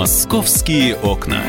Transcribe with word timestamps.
Московские 0.00 0.96
окна. 0.96 1.42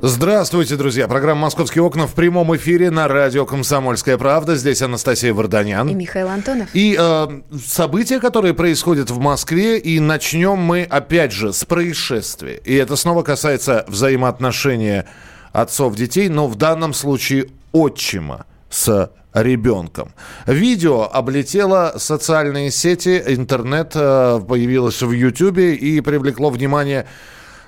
Здравствуйте, 0.00 0.76
друзья. 0.76 1.06
Программа 1.06 1.42
«Московские 1.42 1.84
окна» 1.84 2.06
в 2.06 2.14
прямом 2.14 2.56
эфире 2.56 2.90
на 2.90 3.06
радио 3.06 3.44
«Комсомольская 3.44 4.16
правда». 4.16 4.56
Здесь 4.56 4.80
Анастасия 4.80 5.34
Варданян. 5.34 5.86
И 5.90 5.92
Михаил 5.92 6.28
Антонов. 6.28 6.70
И 6.72 6.96
э, 6.98 7.40
события, 7.62 8.20
которые 8.20 8.54
происходят 8.54 9.10
в 9.10 9.18
Москве. 9.18 9.78
И 9.78 10.00
начнем 10.00 10.56
мы, 10.56 10.84
опять 10.84 11.30
же, 11.30 11.52
с 11.52 11.66
происшествия. 11.66 12.56
И 12.64 12.74
это 12.74 12.96
снова 12.96 13.22
касается 13.22 13.84
взаимоотношения 13.88 15.06
отцов 15.52 15.94
детей, 15.94 16.30
но 16.30 16.48
в 16.48 16.54
данном 16.54 16.94
случае 16.94 17.50
отчима 17.72 18.46
с 18.70 19.10
ребенком. 19.36 20.12
Видео 20.46 21.08
облетело 21.12 21.94
социальные 21.96 22.70
сети, 22.70 23.22
интернет 23.26 23.92
э, 23.94 24.40
появилось 24.46 25.02
в 25.02 25.12
Ютьюбе 25.12 25.74
и 25.74 26.00
привлекло 26.00 26.50
внимание 26.50 27.06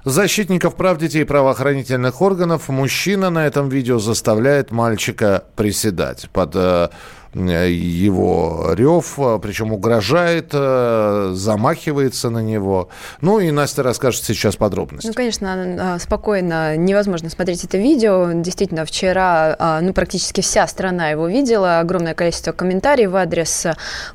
защитников 0.05 0.77
прав 0.77 0.99
детей 0.99 1.23
и 1.23 1.25
правоохранительных 1.25 2.23
органов. 2.23 2.69
Мужчина 2.69 3.31
на 3.31 3.47
этом 3.47 3.69
видео 3.69 3.99
заставляет 3.99 4.71
мальчика 4.71 5.45
приседать 5.57 6.31
под 6.33 6.53
э, 6.55 6.89
его 7.35 8.73
рев, 8.75 9.19
причем 9.43 9.73
угрожает, 9.73 10.51
э, 10.53 11.31
замахивается 11.35 12.31
на 12.31 12.39
него. 12.39 12.89
Ну 13.21 13.39
и 13.39 13.51
Настя 13.51 13.83
расскажет 13.83 14.25
сейчас 14.25 14.57
подробности. 14.57 15.07
Ну, 15.07 15.13
конечно, 15.13 15.95
а, 15.95 15.99
спокойно 15.99 16.77
невозможно 16.77 17.29
смотреть 17.29 17.65
это 17.65 17.77
видео. 17.77 18.33
Действительно, 18.33 18.85
вчера 18.85 19.55
а, 19.59 19.81
ну, 19.81 19.93
практически 19.93 20.41
вся 20.41 20.67
страна 20.67 21.11
его 21.11 21.29
видела. 21.29 21.81
Огромное 21.81 22.15
количество 22.15 22.53
комментариев 22.53 23.11
в 23.11 23.17
адрес 23.17 23.67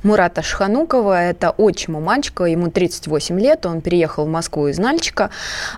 Мурата 0.01 0.41
Шханукова. 0.41 1.23
Это 1.23 1.51
отчима 1.51 1.99
мальчика, 1.99 2.45
ему 2.45 2.71
38 2.71 3.39
лет, 3.39 3.65
он 3.65 3.81
переехал 3.81 4.25
в 4.25 4.29
Москву 4.29 4.67
из 4.67 4.79
Нальчика. 4.79 5.29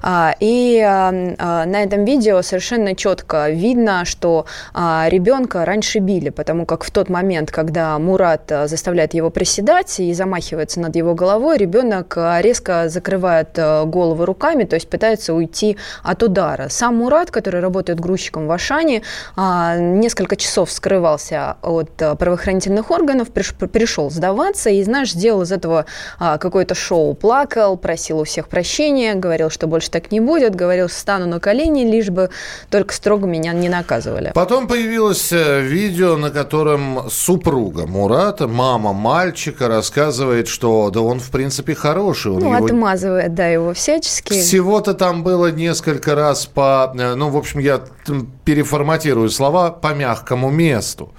А, 0.02 0.34
и 0.40 0.80
на 0.82 1.84
этом 1.84 2.06
видео 2.06 2.42
совершенно 2.42 2.96
четко 2.96 3.50
видно, 3.50 4.06
что 4.06 4.46
ребенка 4.74 5.66
раньше 5.66 6.00
били, 6.00 6.30
потому 6.30 6.66
как 6.66 6.84
в 6.84 6.92
тот 6.92 7.10
момент, 7.10 7.25
момент, 7.26 7.52
когда 7.52 7.98
Мурат 7.98 8.52
э, 8.52 8.68
заставляет 8.68 9.16
его 9.16 9.32
приседать 9.32 10.00
и 10.00 10.14
замахивается 10.14 10.80
над 10.80 10.96
его 10.96 11.16
головой, 11.16 11.58
ребенок 11.58 12.14
э, 12.18 12.42
резко 12.42 12.88
закрывает 12.88 13.50
э, 13.56 13.84
голову 13.86 14.26
руками, 14.26 14.64
то 14.64 14.76
есть 14.76 14.88
пытается 14.90 15.34
уйти 15.34 15.76
от 16.04 16.22
удара. 16.22 16.68
Сам 16.70 16.98
Мурат, 16.98 17.32
который 17.32 17.62
работает 17.62 18.00
грузчиком 18.00 18.48
в 18.48 18.52
Ашане, 18.52 19.02
несколько 19.36 20.36
часов 20.36 20.72
скрывался 20.72 21.58
от 21.62 21.90
правоохранительных 21.96 22.92
органов, 22.92 23.30
пришел 23.32 24.12
сдаваться 24.12 24.70
и, 24.70 24.84
знаешь, 24.84 25.12
сделал 25.12 25.42
из 25.42 25.52
этого 25.52 25.86
какое-то 26.20 26.76
шоу. 26.76 27.14
Плакал, 27.16 27.78
просил 27.78 28.20
у 28.20 28.24
всех 28.24 28.48
прощения, 28.48 29.16
говорил, 29.16 29.50
что 29.50 29.68
больше 29.68 29.90
так 29.90 30.12
не 30.12 30.20
будет, 30.20 30.56
говорил, 30.56 30.90
стану 30.90 31.26
на 31.26 31.40
колени, 31.40 31.86
лишь 31.86 32.10
бы 32.10 32.30
только 32.70 32.94
строго 32.94 33.26
меня 33.26 33.54
не 33.54 33.70
наказывали. 33.70 34.32
Потом 34.36 34.68
появилось 34.68 35.32
видео, 35.32 36.18
на 36.18 36.30
котором 36.30 37.10
супруга 37.16 37.88
Мурата, 37.88 38.48
мама 38.48 38.94
мальчика, 38.94 39.68
рассказывает, 39.68 40.48
что 40.48 40.90
да 40.92 41.02
он, 41.02 41.20
в 41.20 41.32
принципе, 41.32 41.74
хороший. 41.74 42.34
Он 42.34 42.40
ну, 42.40 42.54
его... 42.54 42.66
отмазывает, 42.66 43.34
да, 43.34 43.48
его 43.48 43.74
всячески. 43.74 44.34
Всего-то 44.34 44.94
там 44.94 45.24
было 45.24 45.52
несколько 45.52 46.16
раз 46.16 46.46
по... 46.46 46.94
Э, 46.98 47.16
ну, 47.16 47.30
в 47.30 47.38
общем, 47.38 47.60
я 47.60 47.82
переформатирую 48.44 49.30
слова 49.30 49.72
по 49.72 49.94
мягкому 49.94 50.50
месту. 50.50 51.14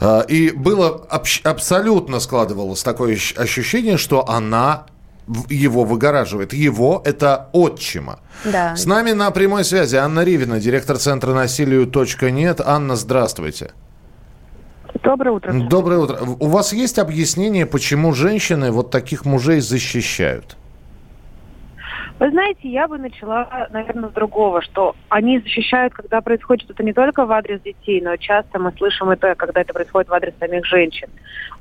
Э, 0.00 0.24
и 0.28 0.50
было 0.50 1.06
абсолютно 1.44 2.20
складывалось 2.20 2.82
такое 2.82 3.16
ощущение, 3.36 3.96
что 3.96 4.28
она 4.28 4.86
его 5.48 5.84
выгораживает. 5.84 6.52
Его– 6.52 7.02
это 7.04 7.48
отчима. 7.52 8.20
Да. 8.44 8.74
С 8.76 8.86
нами 8.86 9.12
на 9.12 9.30
прямой 9.30 9.64
связи 9.64 9.96
Анна 9.96 10.24
Ривина, 10.24 10.58
директор 10.58 10.96
центра 10.96 11.32
насилию 11.32 11.90
.нет. 12.32 12.60
Анна, 12.64 12.96
здравствуйте. 12.96 13.72
Доброе 15.02 15.30
утро. 15.30 15.52
Доброе 15.52 15.98
утро. 15.98 16.18
У 16.40 16.46
вас 16.48 16.72
есть 16.72 16.98
объяснение, 16.98 17.66
почему 17.66 18.12
женщины 18.12 18.70
вот 18.70 18.90
таких 18.90 19.24
мужей 19.24 19.60
защищают? 19.60 20.56
Вы 22.18 22.30
знаете, 22.30 22.68
я 22.68 22.88
бы 22.88 22.98
начала, 22.98 23.68
наверное, 23.70 24.08
с 24.08 24.12
другого, 24.12 24.60
что 24.60 24.96
они 25.08 25.38
защищают, 25.38 25.94
когда 25.94 26.20
происходит 26.20 26.68
это 26.68 26.82
не 26.82 26.92
только 26.92 27.24
в 27.24 27.30
адрес 27.30 27.60
детей, 27.60 28.00
но 28.00 28.16
часто 28.16 28.58
мы 28.58 28.72
слышим 28.72 29.10
это, 29.10 29.36
когда 29.36 29.60
это 29.60 29.72
происходит 29.72 30.08
в 30.08 30.14
адрес 30.14 30.34
самих 30.40 30.66
женщин. 30.66 31.08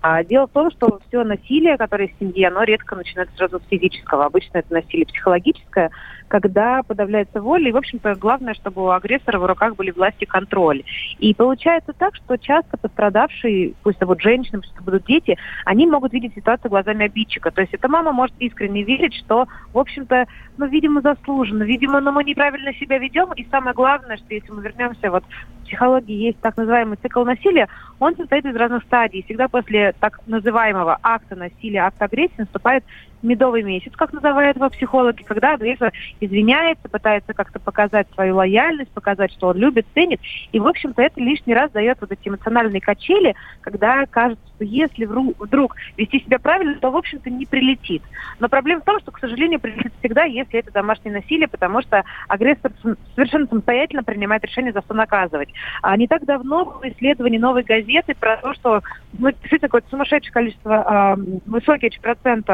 А 0.01 0.23
дело 0.23 0.47
в 0.47 0.51
том, 0.51 0.71
что 0.71 0.99
все 1.07 1.23
насилие, 1.23 1.77
которое 1.77 2.07
в 2.07 2.19
семье, 2.19 2.49
оно 2.49 2.63
редко 2.63 2.95
начинается 2.95 3.35
сразу 3.35 3.59
с 3.59 3.67
физического. 3.67 4.25
Обычно 4.25 4.59
это 4.59 4.73
насилие 4.73 5.05
психологическое, 5.07 5.89
когда 6.27 6.83
подавляется 6.83 7.41
воля. 7.41 7.69
И, 7.69 7.71
в 7.71 7.77
общем-то, 7.77 8.15
главное, 8.15 8.53
чтобы 8.53 8.83
у 8.83 8.89
агрессора 8.89 9.39
в 9.39 9.45
руках 9.45 9.75
были 9.75 9.91
власти 9.91 10.25
контроль. 10.25 10.83
И 11.19 11.33
получается 11.33 11.93
так, 11.93 12.15
что 12.15 12.37
часто 12.37 12.77
пострадавшие, 12.77 13.73
пусть 13.83 13.97
это 13.97 14.05
будут 14.05 14.21
женщины, 14.21 14.59
пусть 14.59 14.73
это 14.73 14.83
будут 14.83 15.05
дети, 15.05 15.37
они 15.65 15.87
могут 15.87 16.13
видеть 16.13 16.35
ситуацию 16.35 16.69
глазами 16.69 17.05
обидчика. 17.05 17.49
То 17.51 17.61
есть 17.61 17.73
эта 17.73 17.87
мама 17.87 18.11
может 18.11 18.35
искренне 18.39 18.83
верить, 18.83 19.15
что, 19.15 19.47
в 19.73 19.79
общем-то, 19.79 20.27
ну, 20.57 20.67
видимо, 20.67 21.01
заслуженно, 21.01 21.63
видимо, 21.63 22.01
ну, 22.01 22.11
мы 22.11 22.23
неправильно 22.23 22.73
себя 22.75 22.97
ведем. 22.99 23.31
И 23.33 23.47
самое 23.49 23.73
главное, 23.73 24.17
что 24.17 24.33
если 24.33 24.51
мы 24.51 24.61
вернемся 24.61 25.09
вот 25.09 25.23
психологии 25.67 26.15
есть 26.15 26.39
так 26.39 26.57
называемый 26.57 26.97
цикл 27.01 27.23
насилия, 27.23 27.67
он 27.99 28.15
состоит 28.15 28.45
из 28.45 28.55
разных 28.55 28.83
стадий. 28.83 29.23
Всегда 29.23 29.47
после 29.47 29.93
так 29.99 30.19
называемого 30.25 30.97
акта 31.03 31.35
насилия, 31.35 31.81
акта 31.81 32.05
агрессии 32.05 32.39
наступает 32.39 32.83
медовый 33.21 33.63
месяц, 33.63 33.91
как 33.95 34.13
называют 34.13 34.57
его 34.57 34.69
психологи, 34.69 35.23
когда 35.23 35.53
агрессор 35.53 35.91
извиняется, 36.19 36.89
пытается 36.89 37.33
как-то 37.33 37.59
показать 37.59 38.07
свою 38.13 38.35
лояльность, 38.35 38.91
показать, 38.91 39.31
что 39.31 39.47
он 39.47 39.57
любит, 39.57 39.85
ценит. 39.93 40.19
И, 40.51 40.59
в 40.59 40.67
общем-то, 40.67 41.01
это 41.01 41.19
лишний 41.19 41.53
раз 41.53 41.71
дает 41.71 41.99
вот 42.01 42.11
эти 42.11 42.27
эмоциональные 42.27 42.81
качели, 42.81 43.35
когда 43.61 44.05
кажется, 44.05 44.45
что 44.55 44.63
если 44.63 45.05
вдруг 45.05 45.75
вести 45.97 46.19
себя 46.19 46.39
правильно, 46.39 46.75
то, 46.75 46.91
в 46.91 46.97
общем-то, 46.97 47.29
не 47.29 47.45
прилетит. 47.45 48.03
Но 48.39 48.49
проблема 48.49 48.81
в 48.81 48.85
том, 48.85 48.99
что, 48.99 49.11
к 49.11 49.19
сожалению, 49.19 49.59
прилетит 49.59 49.93
всегда, 49.99 50.23
если 50.23 50.59
это 50.59 50.71
домашнее 50.71 51.13
насилие, 51.13 51.47
потому 51.47 51.81
что 51.81 52.03
агрессор 52.27 52.71
совершенно 53.15 53.47
самостоятельно 53.47 54.03
принимает 54.03 54.43
решение, 54.43 54.73
за 54.73 54.81
что 54.81 54.93
наказывать. 54.93 55.49
А 55.81 55.95
не 55.97 56.07
так 56.07 56.25
давно 56.25 56.65
было 56.65 56.89
исследование 56.89 57.39
новой 57.39 57.63
газеты 57.63 58.15
про 58.15 58.37
то, 58.37 58.53
что 58.53 58.81
ну, 59.17 59.31
действительно 59.31 59.69
какое-то 59.69 59.89
сумасшедшее 59.89 60.33
количество, 60.33 61.15
э, 61.17 61.39
высокий 61.45 61.87
процент 62.01 62.49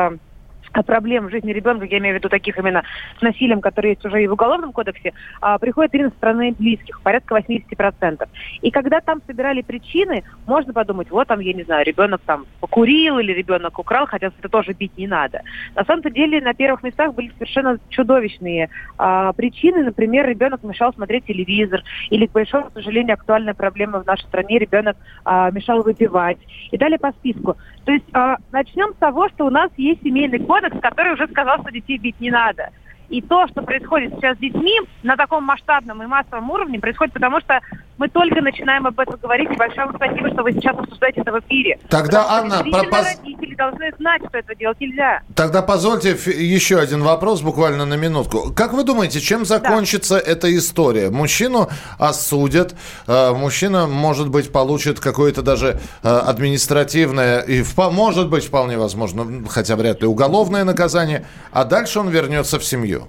проблем 0.82 1.28
в 1.28 1.32
жизни 1.32 1.52
ребенка, 1.52 1.86
я 1.86 2.00
имею 2.00 2.16
в 2.16 2.18
виду 2.20 2.30
таких 2.30 2.58
именно 2.58 2.84
с 3.20 3.22
насилием, 3.22 3.62
которые 3.62 3.94
есть 3.94 4.06
уже 4.06 4.24
и 4.24 4.28
в 4.28 4.34
Уголовном 4.34 4.72
кодексе, 4.72 5.14
а, 5.42 5.58
приходит 5.60 5.94
именно 5.94 6.10
со 6.10 6.16
стороны 6.16 6.54
близких, 6.58 7.02
порядка 7.02 7.36
80%. 7.36 8.28
И 8.62 8.72
когда 8.72 9.00
там 9.02 9.22
собирали 9.28 9.62
причины, 9.62 10.24
можно 10.46 10.74
подумать, 10.74 11.12
вот 11.12 11.28
там, 11.28 11.40
я 11.40 11.54
не 11.54 11.64
знаю, 11.64 11.86
ребенок 11.86 12.22
там 12.26 12.46
покурил 12.60 13.20
или 13.20 13.32
ребенок 13.32 13.78
украл, 13.78 14.08
хотя 14.08 14.28
это 14.28 14.50
тоже 14.50 14.74
бить 14.74 14.98
не 14.98 15.08
надо. 15.08 15.42
На 15.76 15.84
самом-то 15.84 16.10
деле 16.10 16.42
на 16.42 16.54
первых 16.54 16.84
местах 16.84 17.14
были 17.14 17.32
совершенно 17.34 17.78
чудовищные 17.90 18.70
а, 18.98 19.34
причины. 19.34 19.84
Например, 19.84 20.28
ребенок 20.28 20.64
мешал 20.64 20.94
смотреть 20.94 21.26
телевизор, 21.26 21.84
или, 22.10 22.26
к 22.26 22.32
большому 22.32 22.72
сожалению, 22.74 23.16
актуальная 23.16 23.54
проблема 23.54 24.02
в 24.02 24.06
нашей 24.06 24.26
стране, 24.26 24.60
ребенок 24.60 24.98
а, 25.26 25.52
мешал 25.52 25.82
выпивать. 25.84 26.38
И 26.72 26.78
далее 26.78 27.00
по 27.00 27.12
списку. 27.12 27.58
То 27.86 27.92
есть 27.92 28.06
а, 28.14 28.38
начнем 28.52 28.94
с 28.94 28.98
того, 28.98 29.30
что 29.30 29.46
у 29.46 29.50
нас 29.50 29.70
есть 29.78 30.02
семейный 30.04 30.40
кодекс, 30.40 30.80
который 30.82 31.14
уже 31.14 31.28
сказал, 31.28 31.60
что 31.60 31.72
детей 31.72 31.98
бить 31.98 32.20
не 32.20 32.32
надо. 32.32 32.70
И 33.10 33.22
то, 33.22 33.48
что 33.48 33.62
происходит 33.62 34.14
сейчас 34.16 34.38
с 34.38 34.40
детьми 34.40 34.80
на 35.04 35.18
таком 35.18 35.44
масштабном 35.44 36.02
и 36.02 36.08
массовом 36.08 36.50
уровне, 36.50 36.80
происходит 36.80 37.14
потому, 37.14 37.42
что 37.42 37.60
мы 38.04 38.10
только 38.10 38.42
начинаем 38.42 38.86
об 38.86 39.00
этом 39.00 39.18
говорить. 39.22 39.50
И 39.50 39.56
большое 39.56 39.86
вам 39.86 39.96
спасибо, 39.96 40.30
что 40.32 40.44
вы 40.44 40.52
сейчас 40.52 40.78
обсуждаете 40.78 41.22
это 41.22 41.32
в 41.32 41.40
эфире. 41.40 41.80
Тогда, 41.88 42.26
Анна... 42.28 42.62
Про... 42.62 43.02
родители 43.02 43.56
должны 43.56 43.94
знать, 43.98 44.22
что 44.28 44.40
это 44.40 44.54
делать 44.56 44.78
нельзя. 44.82 45.22
Тогда 45.36 45.62
позвольте 45.62 46.10
еще 46.10 46.80
один 46.80 47.02
вопрос 47.02 47.42
буквально 47.42 47.86
на 47.86 47.94
минутку. 47.94 48.52
Как 48.54 48.74
вы 48.74 48.84
думаете, 48.84 49.22
чем 49.22 49.46
закончится 49.46 50.16
да. 50.16 50.32
эта 50.32 50.54
история? 50.58 51.12
Мужчину 51.12 51.70
осудят, 51.98 52.76
э, 53.08 53.32
мужчина, 53.32 53.88
может 53.88 54.30
быть, 54.30 54.52
получит 54.52 55.00
какое-то 55.00 55.42
даже 55.42 55.80
э, 56.04 56.10
административное, 56.10 57.40
и 57.40 57.64
может 57.78 58.30
быть, 58.30 58.44
вполне 58.44 58.78
возможно, 58.78 59.48
хотя 59.48 59.78
вряд 59.78 60.02
ли 60.02 60.08
уголовное 60.08 60.66
наказание, 60.66 61.26
а 61.54 61.64
дальше 61.64 62.02
он 62.02 62.10
вернется 62.10 62.60
в 62.60 62.66
семью. 62.66 63.08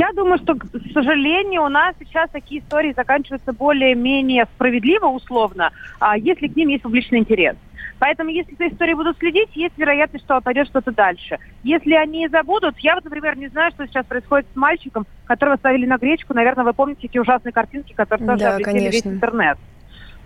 Я 0.00 0.12
думаю, 0.14 0.38
что, 0.38 0.54
к 0.54 0.66
сожалению, 0.94 1.62
у 1.62 1.68
нас 1.68 1.94
сейчас 1.98 2.30
такие 2.30 2.62
истории 2.62 2.94
заканчиваются 2.96 3.52
более-менее 3.52 4.46
справедливо, 4.54 5.08
условно, 5.08 5.72
а, 5.98 6.16
если 6.16 6.48
к 6.48 6.56
ним 6.56 6.70
есть 6.70 6.82
публичный 6.82 7.18
интерес. 7.18 7.54
Поэтому, 7.98 8.30
если 8.30 8.54
за 8.54 8.68
историей 8.68 8.94
будут 8.94 9.18
следить, 9.18 9.54
есть 9.54 9.76
вероятность, 9.76 10.24
что 10.24 10.40
пойдет 10.40 10.68
что-то 10.68 10.90
дальше. 10.90 11.36
Если 11.64 11.92
они 11.92 12.28
забудут, 12.28 12.78
я 12.78 12.94
вот, 12.94 13.04
например, 13.04 13.36
не 13.36 13.48
знаю, 13.48 13.72
что 13.72 13.86
сейчас 13.86 14.06
происходит 14.06 14.46
с 14.50 14.56
мальчиком, 14.56 15.06
которого 15.26 15.56
ставили 15.56 15.84
на 15.84 15.98
гречку. 15.98 16.32
Наверное, 16.32 16.64
вы 16.64 16.72
помните 16.72 17.06
эти 17.06 17.18
ужасные 17.18 17.52
картинки, 17.52 17.92
которые 17.92 18.26
тоже 18.26 18.44
да, 18.44 18.54
облетели 18.54 18.90
весь 18.90 19.06
интернет. 19.06 19.58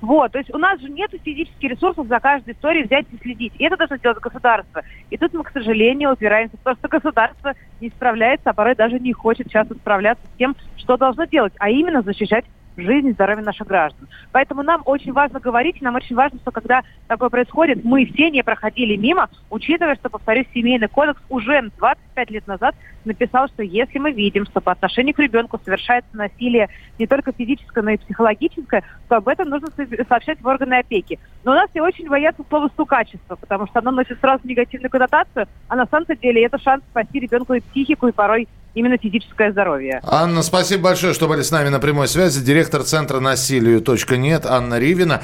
Вот, 0.04 0.32
то 0.32 0.38
есть 0.38 0.52
у 0.52 0.58
нас 0.58 0.78
же 0.80 0.90
нет 0.90 1.10
физических 1.24 1.70
ресурсов 1.70 2.06
за 2.08 2.20
каждой 2.20 2.52
историей 2.52 2.84
взять 2.84 3.06
и 3.10 3.16
следить. 3.16 3.54
И 3.58 3.64
это 3.64 3.78
должно 3.78 3.96
делать 3.96 4.18
государство. 4.18 4.82
И 5.08 5.16
тут 5.16 5.32
мы, 5.32 5.44
к 5.44 5.50
сожалению, 5.50 6.12
упираемся 6.12 6.58
в 6.58 6.60
то, 6.60 6.74
что 6.74 6.88
государство 6.88 7.54
не 7.80 7.88
справляется, 7.88 8.50
а 8.50 8.52
порой 8.52 8.74
даже 8.74 8.98
не 8.98 9.14
хочет 9.14 9.50
часто 9.50 9.74
справляться 9.74 10.22
с 10.26 10.38
тем, 10.38 10.56
что 10.76 10.98
должно 10.98 11.24
делать, 11.24 11.54
а 11.58 11.70
именно 11.70 12.02
защищать 12.02 12.44
жизнь 12.76 13.08
и 13.08 13.12
здоровье 13.12 13.42
наших 13.42 13.66
граждан. 13.66 14.06
Поэтому 14.30 14.62
нам 14.62 14.82
очень 14.84 15.12
важно 15.12 15.40
говорить, 15.40 15.80
нам 15.80 15.94
очень 15.94 16.16
важно, 16.16 16.38
что 16.40 16.50
когда 16.50 16.82
такое 17.08 17.30
происходит, 17.30 17.82
мы 17.82 18.04
все 18.04 18.30
не 18.30 18.42
проходили 18.42 18.96
мимо, 18.96 19.30
учитывая, 19.48 19.94
что, 19.94 20.10
повторюсь, 20.10 20.48
семейный 20.52 20.88
кодекс 20.88 21.22
уже 21.30 21.70
25 22.14 22.30
лет 22.30 22.46
назад 22.46 22.74
написал, 23.04 23.48
что 23.48 23.62
если 23.62 23.98
мы 23.98 24.12
видим, 24.12 24.46
что 24.46 24.60
по 24.60 24.72
отношению 24.72 25.14
к 25.14 25.18
ребенку 25.18 25.60
совершается 25.64 26.16
насилие 26.16 26.68
не 26.98 27.06
только 27.06 27.32
физическое, 27.32 27.82
но 27.82 27.90
и 27.90 27.96
психологическое, 27.96 28.82
то 29.08 29.16
об 29.16 29.28
этом 29.28 29.48
нужно 29.48 29.68
сообщать 30.08 30.40
в 30.40 30.46
органы 30.46 30.78
опеки. 30.78 31.18
Но 31.44 31.52
у 31.52 31.54
нас 31.54 31.68
все 31.70 31.82
очень 31.82 32.08
боятся 32.08 32.42
слова 32.48 32.68
«стукачество», 32.68 33.36
потому 33.36 33.66
что 33.66 33.80
оно 33.80 33.90
носит 33.90 34.18
сразу 34.20 34.46
негативную 34.46 34.90
коннотацию, 34.90 35.46
а 35.68 35.76
на 35.76 35.86
самом 35.86 36.06
деле 36.20 36.44
это 36.44 36.58
шанс 36.58 36.82
спасти 36.90 37.20
ребенку 37.20 37.54
и 37.54 37.60
психику, 37.60 38.08
и 38.08 38.12
порой 38.12 38.48
именно 38.74 38.98
физическое 38.98 39.52
здоровье. 39.52 40.00
Анна, 40.04 40.42
спасибо 40.42 40.84
большое, 40.84 41.14
что 41.14 41.28
были 41.28 41.42
с 41.42 41.50
нами 41.50 41.68
на 41.68 41.78
прямой 41.78 42.08
связи. 42.08 42.44
Директор 42.44 42.82
центра 42.82 43.20
насилию 43.20 43.82
.нет 44.18 44.46
Анна 44.46 44.78
Ривина. 44.78 45.22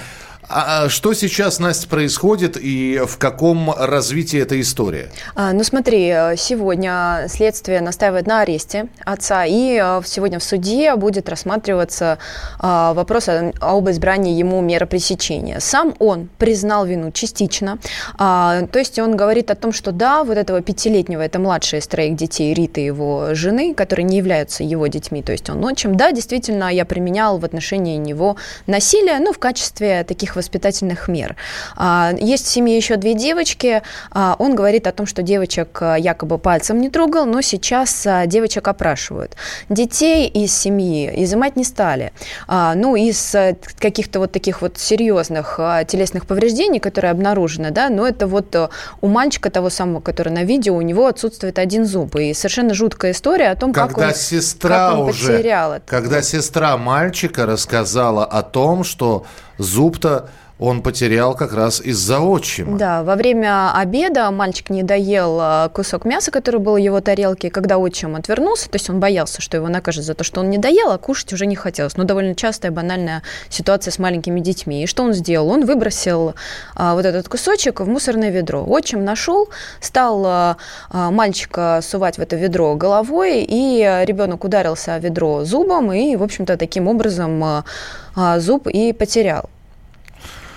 А, 0.52 0.84
а 0.84 0.88
что 0.88 1.14
сейчас, 1.14 1.60
Настя, 1.60 1.86
происходит 1.88 2.56
и 2.60 3.00
в 3.06 3.18
каком 3.18 3.70
развитии 3.70 4.40
эта 4.40 4.60
история? 4.60 5.10
А, 5.36 5.52
ну 5.52 5.62
смотри, 5.62 6.12
сегодня 6.36 7.26
следствие 7.28 7.80
настаивает 7.80 8.26
на 8.26 8.40
аресте 8.40 8.88
отца, 9.04 9.44
и 9.44 9.76
а, 9.76 10.02
сегодня 10.04 10.40
в 10.40 10.42
суде 10.42 10.96
будет 10.96 11.28
рассматриваться 11.28 12.18
а, 12.58 12.94
вопрос 12.94 13.28
об 13.28 13.90
избрании 13.90 14.36
ему 14.36 14.60
меры 14.60 14.86
пресечения. 14.86 15.60
Сам 15.60 15.94
он 16.00 16.28
признал 16.38 16.84
вину 16.84 17.12
частично, 17.12 17.78
то 18.18 18.68
есть 18.74 18.98
он 18.98 19.16
говорит 19.16 19.50
о 19.50 19.54
том, 19.54 19.72
что 19.72 19.92
да, 19.92 20.24
вот 20.24 20.36
этого 20.36 20.62
пятилетнего, 20.62 21.20
это 21.20 21.38
младшая 21.38 21.80
из 21.80 21.86
троих 21.86 22.16
детей 22.16 22.54
Риты, 22.54 22.80
его 22.80 23.34
жены, 23.34 23.74
которые 23.74 24.04
не 24.04 24.16
являются 24.16 24.64
его 24.64 24.88
детьми, 24.88 25.22
то 25.22 25.32
есть 25.32 25.48
он 25.48 25.64
отчим, 25.64 25.96
да, 25.96 26.10
действительно, 26.12 26.72
я 26.72 26.84
применял 26.84 27.38
в 27.38 27.44
отношении 27.44 27.96
него 27.96 28.36
насилие, 28.66 29.20
ну, 29.20 29.32
в 29.32 29.38
качестве 29.38 30.04
таких 30.04 30.36
воспитательных 30.40 31.08
мер. 31.08 31.36
А, 31.76 32.12
есть 32.18 32.46
в 32.46 32.48
семье 32.48 32.76
еще 32.76 32.96
две 32.96 33.14
девочки. 33.14 33.82
А, 34.10 34.36
он 34.38 34.54
говорит 34.54 34.86
о 34.86 34.92
том, 34.92 35.06
что 35.06 35.22
девочек 35.22 35.78
а, 35.80 35.96
якобы 35.96 36.38
пальцем 36.38 36.80
не 36.80 36.90
трогал, 36.90 37.26
но 37.26 37.40
сейчас 37.40 38.06
девочек 38.26 38.68
опрашивают. 38.68 39.36
Детей 39.68 40.26
из 40.26 40.52
семьи 40.56 41.12
изымать 41.24 41.56
не 41.56 41.64
стали. 41.64 42.12
Ну, 42.48 42.96
из 42.96 43.34
каких-то 43.78 44.18
вот 44.20 44.32
таких 44.32 44.62
вот 44.62 44.78
серьезных 44.78 45.60
телесных 45.86 46.26
повреждений, 46.26 46.80
которые 46.80 47.10
обнаружены, 47.10 47.70
да, 47.70 47.88
но 47.88 48.06
это 48.06 48.26
вот 48.26 48.56
у 49.00 49.06
мальчика 49.06 49.50
того 49.50 49.70
самого, 49.70 50.00
который 50.00 50.32
на 50.32 50.44
видео, 50.44 50.76
у 50.76 50.82
него 50.82 51.06
отсутствует 51.06 51.58
один 51.58 51.84
зуб. 51.84 52.16
И 52.16 52.34
совершенно 52.34 52.74
жуткая 52.74 53.12
история 53.12 53.50
о 53.50 53.56
том, 53.56 53.72
когда 53.72 53.88
как 53.88 53.98
он, 53.98 54.14
сестра 54.14 54.90
как 54.90 54.98
он 54.98 55.08
уже, 55.10 55.36
потерял 55.36 55.72
это. 55.72 55.82
Когда 55.86 56.22
сестра 56.22 56.76
мальчика 56.76 57.46
рассказала 57.46 58.24
о 58.24 58.42
том, 58.42 58.84
что 58.84 59.26
зуб-то 59.60 60.28
он 60.60 60.82
потерял 60.82 61.34
как 61.34 61.54
раз 61.54 61.80
из-за 61.80 62.20
отчима. 62.20 62.78
Да, 62.78 63.02
во 63.02 63.16
время 63.16 63.72
обеда 63.74 64.30
мальчик 64.30 64.68
не 64.68 64.82
доел 64.82 65.38
а, 65.40 65.68
кусок 65.70 66.04
мяса, 66.04 66.30
который 66.30 66.60
был 66.60 66.74
в 66.74 66.76
его 66.76 67.00
тарелке, 67.00 67.50
когда 67.50 67.78
отчим 67.78 68.14
отвернулся, 68.14 68.68
то 68.68 68.76
есть 68.76 68.90
он 68.90 69.00
боялся, 69.00 69.40
что 69.40 69.56
его 69.56 69.68
накажут 69.68 70.04
за 70.04 70.14
то, 70.14 70.22
что 70.22 70.40
он 70.40 70.50
не 70.50 70.58
доел, 70.58 70.90
а 70.90 70.98
кушать 70.98 71.32
уже 71.32 71.46
не 71.46 71.56
хотелось. 71.56 71.96
Но 71.96 72.04
довольно 72.04 72.34
частая 72.34 72.70
банальная 72.70 73.22
ситуация 73.48 73.90
с 73.90 73.98
маленькими 73.98 74.40
детьми. 74.40 74.84
И 74.84 74.86
что 74.86 75.02
он 75.02 75.14
сделал? 75.14 75.48
Он 75.48 75.64
выбросил 75.64 76.34
а, 76.74 76.94
вот 76.94 77.06
этот 77.06 77.26
кусочек 77.28 77.80
в 77.80 77.88
мусорное 77.88 78.30
ведро. 78.30 78.62
Отчим 78.68 79.02
нашел, 79.02 79.48
стал 79.80 80.26
а, 80.26 80.56
а, 80.90 81.10
мальчика 81.10 81.80
сувать 81.82 82.18
в 82.18 82.20
это 82.20 82.36
ведро 82.36 82.74
головой, 82.74 83.46
и 83.48 84.02
ребенок 84.04 84.44
ударился 84.44 84.94
о 84.94 84.98
ведро 84.98 85.42
зубом, 85.44 85.90
и, 85.90 86.16
в 86.16 86.22
общем-то, 86.22 86.58
таким 86.58 86.86
образом 86.86 87.42
а, 87.42 87.64
а, 88.14 88.38
зуб 88.40 88.66
и 88.66 88.92
потерял. 88.92 89.48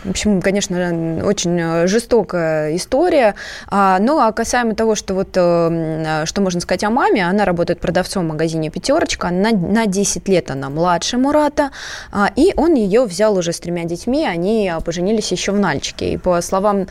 В 0.03 0.09
общем, 0.09 0.41
конечно, 0.41 1.21
очень 1.23 1.57
э, 1.59 1.88
жестокая 1.88 2.75
история. 2.75 3.35
А, 3.69 4.00
ну, 4.00 4.19
а 4.19 4.31
касаемо 4.33 4.75
того, 4.75 4.95
что 4.95 5.13
вот, 5.13 5.29
э, 5.35 6.23
что 6.25 6.41
можно 6.41 6.59
сказать 6.59 6.83
о 6.83 6.89
маме, 6.89 7.25
она 7.25 7.45
работает 7.45 7.79
продавцом 7.79 8.25
в 8.25 8.27
магазине 8.29 8.69
«Пятерочка», 8.69 9.29
на, 9.29 9.51
на 9.51 9.85
10 9.85 10.27
лет 10.27 10.51
она 10.51 10.69
младше 10.69 11.17
Мурата, 11.17 11.71
а, 12.11 12.29
и 12.35 12.53
он 12.57 12.73
ее 12.73 13.05
взял 13.05 13.38
уже 13.38 13.53
с 13.53 13.59
тремя 13.59 13.85
детьми, 13.85 14.25
они 14.25 14.73
поженились 14.83 15.31
еще 15.31 15.53
в 15.53 15.59
Нальчике. 15.59 16.13
И 16.13 16.17
по 16.17 16.41
словам 16.41 16.88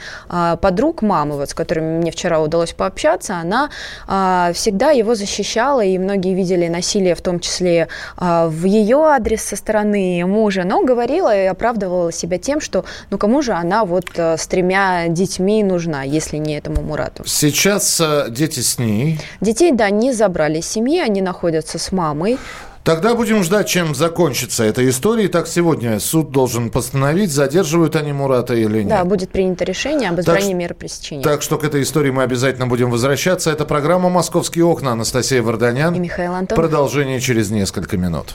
подруг 0.61 1.03
мамы, 1.03 1.37
вот, 1.37 1.51
с 1.51 1.55
которыми 1.55 1.99
мне 1.99 2.11
вчера 2.11 2.41
удалось 2.41 2.73
пообщаться, 2.73 3.37
она 3.37 3.71
всегда 4.55 4.91
его 4.91 5.15
защищала, 5.15 5.85
и 5.85 5.99
многие 5.99 6.35
видели 6.35 6.69
насилие, 6.69 7.15
в 7.15 7.21
том 7.21 7.41
числе 7.41 7.89
в 8.17 8.65
ее 8.65 8.99
адрес 9.05 9.43
со 9.43 9.57
стороны 9.57 10.25
мужа, 10.27 10.65
но 10.65 10.85
говорила 10.85 11.35
и 11.37 11.47
оправдывала 11.47 12.13
себя 12.13 12.39
тем, 12.39 12.61
что 12.61 12.85
ну 13.11 13.19
кому 13.19 13.43
же 13.43 13.53
она 13.53 13.85
вот 13.85 14.07
э, 14.17 14.37
с 14.37 14.47
тремя 14.47 15.09
детьми 15.09 15.63
нужна, 15.63 16.03
если 16.03 16.37
не 16.37 16.57
этому 16.57 16.83
Мурату? 16.83 17.25
Сейчас 17.27 18.01
э, 18.01 18.27
дети 18.31 18.61
с 18.61 18.79
ней. 18.79 19.21
Детей, 19.41 19.73
да, 19.73 19.91
не 19.91 20.13
забрали 20.13 20.61
семьи, 20.61 21.01
они 21.01 21.23
находятся 21.23 21.79
с 21.79 21.93
мамой. 21.93 22.39
Тогда 22.85 23.15
будем 23.15 23.45
ждать, 23.45 23.69
чем 23.69 23.95
закончится 23.95 24.65
эта 24.65 24.89
история. 24.89 25.27
Итак, 25.27 25.47
сегодня 25.47 26.01
суд 26.01 26.33
должен 26.33 26.69
постановить, 26.69 27.31
задерживают 27.31 27.95
они 27.95 28.13
Мурата 28.13 28.55
или 28.55 28.79
нет. 28.79 28.89
Да, 28.89 29.05
будет 29.05 29.31
принято 29.31 29.65
решение 29.65 30.11
об 30.11 30.19
избрании 30.19 30.49
так, 30.49 30.57
меры 30.57 30.75
пресечения. 30.75 31.23
Так 31.23 31.43
что 31.43 31.59
к 31.59 31.65
этой 31.65 31.83
истории 31.83 32.11
мы 32.11 32.25
обязательно 32.25 32.67
будем 32.67 32.91
возвращаться. 32.91 33.53
Это 33.53 33.65
программа 33.67 34.09
«Московские 34.09 34.65
окна». 34.65 34.93
Анастасия 34.93 35.43
Варданян. 35.43 35.95
И 35.95 36.01
Михаил 36.01 36.33
Антонов. 36.33 36.61
Продолжение 36.61 37.21
через 37.21 37.51
несколько 37.51 37.97
минут. 37.97 38.35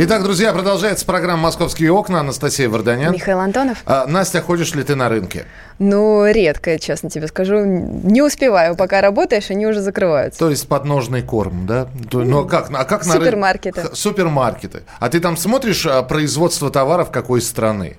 Итак, 0.00 0.22
друзья, 0.22 0.52
продолжается 0.52 1.04
программа 1.04 1.42
«Московские 1.42 1.90
окна». 1.90 2.20
Анастасия 2.20 2.68
Варданян. 2.68 3.12
Михаил 3.12 3.40
Антонов. 3.40 3.78
А, 3.84 4.06
Настя, 4.06 4.40
ходишь 4.40 4.72
ли 4.76 4.84
ты 4.84 4.94
на 4.94 5.08
рынке? 5.08 5.44
Ну, 5.80 6.24
редко, 6.24 6.78
честно 6.78 7.10
тебе 7.10 7.26
скажу. 7.26 7.64
Не 7.64 8.22
успеваю, 8.22 8.76
пока 8.76 9.00
работаешь, 9.00 9.50
они 9.50 9.66
уже 9.66 9.80
закрываются. 9.80 10.38
То 10.38 10.50
есть 10.50 10.68
подножный 10.68 11.22
корм, 11.22 11.66
да? 11.66 11.88
Ну, 12.12 12.44
а 12.44 12.48
как, 12.48 12.70
а 12.72 12.84
как 12.84 13.06
на 13.06 13.14
Супермаркеты. 13.14 13.82
Рын... 13.82 13.90
Супермаркеты. 13.96 14.82
А 15.00 15.08
ты 15.08 15.18
там 15.18 15.36
смотришь 15.36 15.84
а, 15.84 16.04
производство 16.04 16.70
товаров 16.70 17.10
какой 17.10 17.42
страны? 17.42 17.96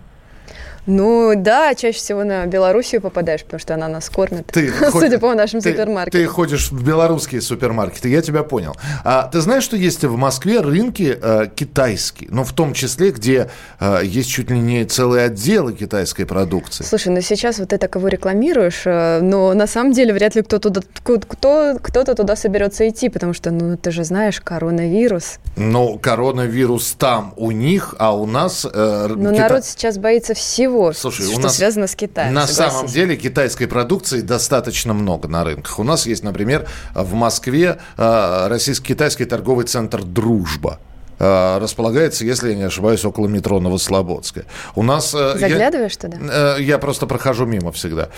Ну 0.89 1.34
да, 1.36 1.75
чаще 1.75 2.00
всего 2.00 2.24
на 2.24 2.48
Белоруссию 2.48 3.00
попадаешь, 3.00 3.43
потому 3.43 3.60
что 3.60 3.75
она 3.75 3.88
нас 3.88 4.10
кормит, 4.10 4.48
ты 4.48 4.74
судя 4.91 5.19
по 5.19 5.36
нашим 5.36 5.62
ты, 5.62 5.72
супермаркетам. 5.72 6.19
Ты 6.19 6.27
ходишь 6.27 6.72
в 6.72 6.84
белорусские 6.84 7.41
супермаркеты, 7.41 8.10
я 8.10 8.24
тебя 8.24 8.41
понял. 8.41 8.75
А, 9.03 9.29
ты 9.31 9.39
знаешь, 9.41 9.63
что 9.63 9.77
есть 9.77 10.03
в 10.03 10.15
Москве 10.15 10.62
рынки 10.62 11.15
э, 11.22 11.48
китайские, 11.55 12.29
но 12.31 12.43
в 12.43 12.53
том 12.53 12.74
числе, 12.74 13.12
где 13.12 13.51
э, 13.79 14.01
есть 14.03 14.31
чуть 14.31 14.50
ли 14.50 14.58
не 14.58 14.84
целые 14.86 15.25
отделы 15.25 15.74
китайской 15.74 16.25
продукции? 16.25 16.84
Слушай, 16.84 17.10
ну 17.10 17.22
сейчас 17.22 17.60
вот 17.60 17.69
ты 17.69 17.77
так 17.77 17.93
его 17.96 18.08
рекламируешь, 18.08 18.81
э, 18.86 19.19
но 19.22 19.53
на 19.53 19.67
самом 19.67 19.93
деле 19.93 20.12
вряд 20.12 20.34
ли 20.34 20.41
кто 20.41 20.58
туда, 20.58 20.81
кто, 21.03 21.77
кто-то 21.79 22.15
туда 22.15 22.36
соберется 22.36 22.89
идти, 22.89 23.10
потому 23.10 23.34
что, 23.34 23.51
ну 23.51 23.77
ты 23.77 23.91
же 23.91 24.03
знаешь, 24.03 24.41
коронавирус. 24.41 25.38
Ну, 25.55 26.00
коронавирус 26.00 26.96
там 26.98 27.36
у 27.38 27.51
них, 27.51 27.93
а 28.00 28.15
у 28.15 28.25
нас... 28.25 28.65
Э, 28.65 29.05
но 29.08 29.31
кита... 29.31 29.43
народ 29.43 29.65
сейчас 29.65 30.00
боится 30.00 30.34
всего 30.34 30.79
всего, 30.80 30.94
Слушай, 31.12 31.32
что 31.32 31.42
нас 31.42 31.58
связано 31.58 31.88
с 31.88 31.96
Китаем. 31.96 32.34
На 32.34 32.48
самом 32.48 32.88
деле 32.88 33.16
китайской 33.16 33.68
продукции 33.68 34.22
достаточно 34.22 34.94
много 34.94 35.28
на 35.28 35.44
рынках. 35.44 35.80
У 35.80 35.84
нас 35.84 36.06
есть, 36.06 36.24
например, 36.24 36.68
в 36.94 37.14
Москве 37.14 37.80
э, 37.98 38.48
российско-китайский 38.48 39.26
торговый 39.26 39.66
центр 39.66 40.04
«Дружба». 40.04 40.80
Э, 41.20 41.58
Располагается, 41.60 42.24
если 42.26 42.50
я 42.52 42.56
не 42.56 42.64
ошибаюсь, 42.64 43.04
около 43.06 43.28
метро 43.28 43.60
Новослободская. 43.60 44.46
У 44.76 44.84
нас... 44.84 45.14
э, 45.14 45.34
я- 45.36 45.50
Заглядываешь 45.50 45.98
туда? 45.98 46.18
Э, 46.22 46.56
Я 46.60 46.78
просто 46.78 47.06
прохожу 47.08 47.46
мимо 47.46 47.72
всегда. 47.72 48.10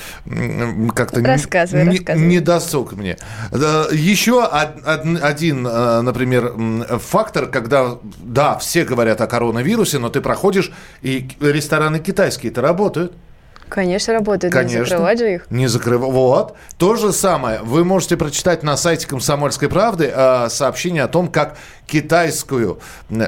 Как-то 0.96 1.22
Рассказывай, 1.24 1.84
не, 1.86 1.98
рассказывай. 1.98 2.28
не 2.28 2.40
досуг 2.40 2.94
мне. 2.94 3.18
Еще 3.52 4.44
од- 4.44 4.86
од- 4.86 5.24
один, 5.24 5.64
например, 5.64 6.54
фактор, 7.00 7.48
когда, 7.48 7.98
да, 8.20 8.58
все 8.60 8.84
говорят 8.86 9.20
о 9.22 9.28
коронавирусе, 9.28 9.98
но 10.00 10.10
ты 10.10 10.22
проходишь, 10.22 10.72
и 11.02 11.28
рестораны 11.40 12.00
китайские-то 12.00 12.62
работают. 12.62 13.14
Конечно, 13.72 14.14
работает. 14.14 14.54
Не 14.54 14.60
Конечно. 14.60 14.86
закрывать 14.86 15.20
же 15.20 15.34
их. 15.36 15.46
Не 15.50 15.68
закрывать. 15.68 16.12
Вот. 16.12 16.56
То 16.78 16.96
же 16.96 17.14
самое. 17.14 17.62
Вы 17.62 17.86
можете 17.86 18.18
прочитать 18.18 18.64
на 18.64 18.76
сайте 18.76 19.08
«Комсомольской 19.08 19.70
правды» 19.70 20.12
э, 20.14 20.50
сообщение 20.50 21.04
о 21.04 21.08
том, 21.08 21.30
как 21.30 21.56
китайскую 21.92 22.80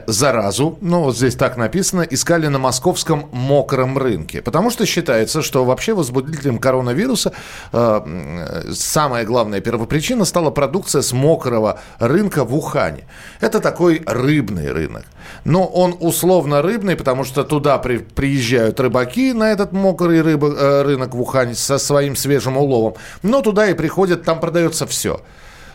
заразу, 0.07 0.77
ну 0.79 1.01
вот 1.01 1.17
здесь 1.17 1.35
так 1.35 1.57
написано, 1.57 2.01
искали 2.01 2.47
на 2.47 2.59
московском 2.59 3.29
мокром 3.33 3.97
рынке. 3.97 4.41
Потому 4.41 4.69
что 4.69 4.85
считается, 4.85 5.41
что 5.41 5.65
вообще 5.65 5.93
возбудителем 5.93 6.59
коронавируса 6.59 7.33
э, 7.73 8.63
самая 8.73 9.25
главная 9.25 9.59
первопричина 9.59 10.23
стала 10.23 10.49
продукция 10.49 11.01
с 11.01 11.11
мокрого 11.11 11.81
рынка 11.99 12.45
в 12.45 12.55
Ухане. 12.55 13.03
Это 13.41 13.59
такой 13.59 14.01
рыбный 14.05 14.71
рынок. 14.71 15.05
Но 15.45 15.65
он 15.65 15.95
условно 15.99 16.61
рыбный, 16.61 16.95
потому 16.95 17.23
что 17.23 17.43
туда 17.43 17.77
при- 17.77 17.97
приезжают 17.99 18.79
рыбаки 18.79 19.33
на 19.33 19.51
этот 19.51 19.71
мокрый 19.71 20.21
рыба- 20.21 20.55
э, 20.55 20.81
рынок 20.83 21.15
в 21.15 21.21
Ухане 21.21 21.55
со 21.55 21.77
своим 21.77 22.15
свежим 22.15 22.57
уловом. 22.57 22.95
Но 23.21 23.41
туда 23.41 23.67
и 23.67 23.73
приходят, 23.73 24.23
там 24.23 24.39
продается 24.39 24.85
все. 24.87 25.21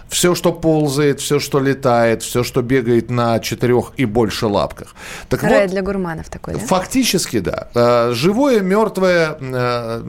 Все, 0.09 0.35
что 0.35 0.53
ползает, 0.53 1.21
все, 1.21 1.38
что 1.38 1.61
летает, 1.61 2.23
все, 2.23 2.43
что 2.43 2.62
бегает 2.62 3.11
на 3.11 3.38
четырех 3.41 3.93
и 3.97 4.05
больше 4.07 4.47
лапках. 4.47 4.95
Так 5.29 5.43
Рай 5.43 5.62
вот, 5.62 5.71
для 5.71 5.83
гурманов 5.83 6.29
такой, 6.29 6.55
да? 6.55 6.61
Фактически, 6.61 7.41
да. 7.41 7.69
Э, 7.75 8.12
Живое, 8.15 8.61
мертвое, 8.61 9.37
э, 9.41 10.03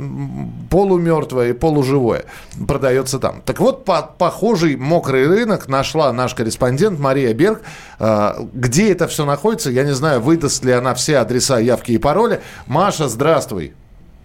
полумертвое 0.69 1.49
и 1.49 1.53
полуживое 1.53 2.23
продается 2.67 3.19
там. 3.19 3.41
Так 3.45 3.59
вот, 3.59 3.85
по- 3.85 4.01
похожий 4.17 4.75
мокрый 4.75 5.27
рынок 5.27 5.67
нашла 5.67 6.11
наш 6.13 6.33
корреспондент 6.33 6.99
Мария 6.99 7.33
Берг. 7.33 7.61
Э, 7.99 8.33
Где 8.53 8.91
это 8.91 9.07
все 9.07 9.25
находится, 9.25 9.69
я 9.69 9.83
не 9.83 9.93
знаю, 9.93 10.21
выдаст 10.21 10.63
ли 10.63 10.71
она 10.71 10.93
все 10.93 11.17
адреса, 11.17 11.59
явки 11.59 11.91
и 11.91 11.97
пароли. 11.97 12.41
Маша, 12.67 13.07
здравствуй. 13.09 13.73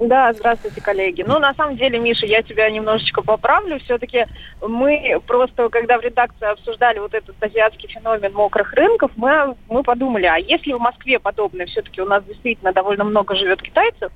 Да, 0.01 0.33
здравствуйте, 0.33 0.81
коллеги. 0.81 1.23
Ну, 1.23 1.39
на 1.39 1.55
самом 1.55 1.77
деле, 1.77 2.01
Миша, 2.01 2.27
я 2.27 2.43
тебя 2.43 2.69
немножечко 2.69 3.23
поправлю. 3.23 3.79
Все-таки 3.79 4.27
мы 4.61 5.21
просто, 5.25 5.69
когда 5.69 5.99
в 5.99 6.03
редакции 6.03 6.51
обсуждали 6.51 6.99
вот 6.99 7.15
этот 7.15 7.37
азиатский 7.41 7.89
феномен 7.89 8.33
мокрых 8.33 8.73
рынков, 8.73 9.13
мы, 9.15 9.55
мы 9.69 9.85
подумали, 9.85 10.27
а 10.27 10.37
если 10.37 10.73
в 10.73 10.81
Москве 10.81 11.21
подобное, 11.21 11.67
все-таки 11.67 12.03
у 12.03 12.07
нас 12.07 12.25
действительно 12.25 12.73
довольно 12.73 13.05
много 13.05 13.37
живет 13.37 13.63
китайцев, 13.63 14.11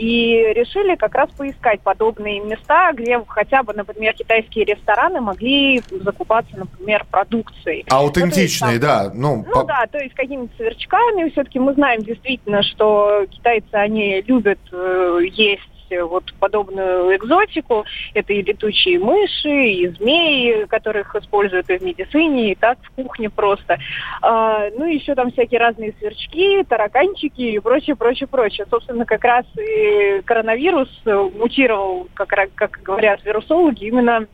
и 0.00 0.54
решили 0.54 0.96
как 0.96 1.14
раз 1.14 1.28
поискать 1.36 1.82
подобные 1.82 2.40
места, 2.40 2.90
где 2.94 3.22
хотя 3.28 3.62
бы, 3.62 3.74
например, 3.74 4.14
китайские 4.14 4.64
рестораны 4.64 5.20
могли 5.20 5.82
закупаться, 5.90 6.56
например, 6.56 7.04
продукцией. 7.10 7.84
Аутентичный, 7.90 8.76
Ну, 8.76 8.80
то 8.80 8.86
есть 8.86 9.10
да. 9.10 9.12
Ну, 9.14 9.44
Ну 9.46 9.52
по- 9.52 9.64
да, 9.64 9.84
то 9.92 9.98
есть 9.98 10.14
какими-то 10.14 10.54
сверчками. 10.56 11.28
Все-таки 11.28 11.58
мы 11.58 11.74
знаем 11.74 12.00
действительно, 12.00 12.62
что 12.62 13.26
китайцы, 13.30 13.68
они 13.74 14.22
любят 14.22 14.58
э, 14.72 15.18
есть 15.32 15.60
вот 15.98 16.32
подобную 16.38 17.16
экзотику. 17.16 17.84
Это 18.14 18.32
и 18.32 18.42
летучие 18.42 18.98
мыши, 18.98 19.48
и 19.48 19.88
змеи, 19.88 20.64
которых 20.66 21.14
используют 21.16 21.70
и 21.70 21.78
в 21.78 21.82
медицине, 21.82 22.52
и 22.52 22.54
так 22.54 22.78
в 22.82 22.90
кухне 23.02 23.30
просто. 23.30 23.78
А, 24.22 24.68
ну, 24.76 24.84
еще 24.84 25.14
там 25.14 25.30
всякие 25.32 25.60
разные 25.60 25.94
сверчки, 25.98 26.64
тараканчики 26.64 27.42
и 27.42 27.58
прочее, 27.58 27.96
прочее, 27.96 28.26
прочее. 28.26 28.66
Собственно, 28.70 29.04
как 29.04 29.24
раз 29.24 29.44
и 29.56 30.22
коронавирус 30.24 30.88
э, 31.04 31.30
мутировал, 31.38 32.08
как, 32.14 32.28
как 32.54 32.80
говорят 32.82 33.24
вирусологи, 33.24 33.86
именно 33.86 34.26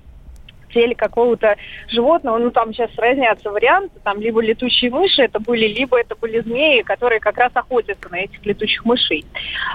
теле 0.77 0.95
какого-то 0.95 1.57
животного, 1.89 2.39
ну 2.39 2.51
там 2.51 2.73
сейчас 2.73 2.91
разнятся 2.97 3.51
варианты, 3.51 3.99
там 4.05 4.21
либо 4.21 4.43
летучие 4.43 4.91
мыши 4.91 5.23
это 5.23 5.41
были, 5.41 5.67
либо 5.67 5.99
это 5.99 6.15
были 6.15 6.41
змеи, 6.41 6.83
которые 6.83 7.21
как 7.21 7.39
раз 7.39 7.51
охотятся 7.55 8.09
на 8.11 8.17
этих 8.17 8.45
летучих 8.45 8.85
мышей. 8.85 9.25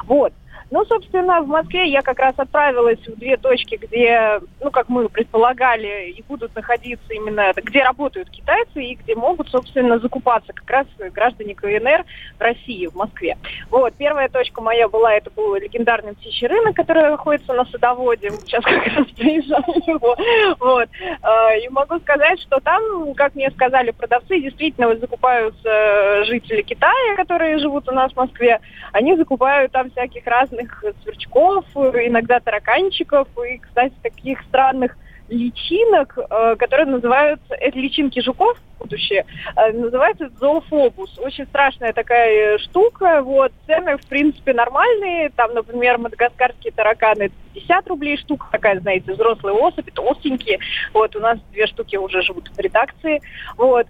Вот. 0.06 0.34
Ну, 0.72 0.86
собственно, 0.86 1.42
в 1.42 1.48
Москве 1.48 1.90
я 1.90 2.02
как 2.02 2.18
раз 2.20 2.34
отправилась 2.38 3.00
в 3.06 3.20
две 3.20 3.36
точки, 3.36 3.76
где, 3.76 4.40
ну, 4.62 4.72
как 4.72 4.88
мы 4.88 5.10
предполагали, 5.10 6.12
и 6.12 6.24
будут 6.24 6.56
находиться 6.56 7.14
именно, 7.14 7.52
где 7.58 7.84
работают 7.84 8.30
китайцы 8.30 8.82
и 8.82 8.96
где 8.96 9.16
могут, 9.16 9.50
собственно, 9.50 10.00
закупаться 10.00 10.54
как 10.54 10.70
раз 10.70 10.88
граждане 11.14 11.56
КНР 11.56 12.06
в 12.38 12.42
России, 12.42 12.88
в 12.88 12.96
Москве. 12.96 13.38
Вот, 13.70 13.94
первая 13.98 14.30
точка 14.30 14.62
моя 14.62 14.88
была, 14.88 15.14
это 15.14 15.30
был 15.30 15.56
легендарный 15.56 16.14
птичий 16.14 16.48
рынок, 16.48 16.74
который 16.74 17.10
находится 17.10 17.52
на 17.52 17.66
Садоводе. 17.66 18.32
Сейчас 18.46 18.64
как 18.64 18.88
раз 18.88 19.08
приезжаю 19.18 19.64
его. 19.86 20.16
Вот. 20.60 20.88
А, 21.22 21.54
И 21.56 21.68
могу 21.68 22.00
сказать, 22.00 22.40
что 22.40 22.62
там, 22.62 23.14
как 23.16 23.36
мне 23.36 23.52
сказали 23.52 23.92
продавцы, 23.92 24.40
действительно 24.40 24.88
вот 24.88 25.00
закупаются 25.00 25.70
э, 25.70 26.24
жители 26.24 26.62
Китая, 26.62 27.16
которые 27.18 27.60
живут 27.60 27.90
у 27.90 27.92
нас 27.92 28.14
в 28.14 28.16
Москве. 28.16 28.62
Они 28.94 29.18
закупают 29.18 29.74
там 29.74 29.92
всяких 29.92 30.26
разных 30.26 30.61
сверчков, 31.04 31.66
э, 31.76 32.08
иногда 32.08 32.40
тараканчиков 32.40 33.28
и, 33.48 33.58
кстати, 33.58 33.94
таких 34.02 34.42
странных 34.44 34.98
личинок, 35.30 36.18
э, 36.18 36.56
которые 36.58 36.88
называются, 36.88 37.56
это 37.56 37.78
личинки 37.78 38.20
жуков 38.20 38.58
будущее, 38.80 39.26
э, 39.56 39.72
называется 39.74 40.30
зоофобус. 40.40 41.18
Очень 41.20 41.46
страшная 41.46 41.94
такая 41.94 42.58
штука, 42.58 43.22
вот, 43.22 43.52
цены, 43.68 43.98
в 43.98 44.06
принципе, 44.08 44.54
нормальные, 44.54 45.30
там, 45.30 45.54
например, 45.54 46.00
мадагаскарские 46.00 46.74
тараканы 46.74 47.32
50 47.54 47.88
рублей 47.88 48.18
штука, 48.18 48.48
такая, 48.52 48.80
знаете, 48.80 49.14
взрослые 49.14 49.56
особи, 49.56 49.92
толстенькие, 49.92 50.60
вот, 50.94 51.16
у 51.16 51.20
нас 51.20 51.38
две 51.52 51.68
штуки 51.68 51.96
уже 51.96 52.24
живут 52.24 52.50
в 52.50 52.60
редакции, 52.60 53.22
вот, 53.56 53.86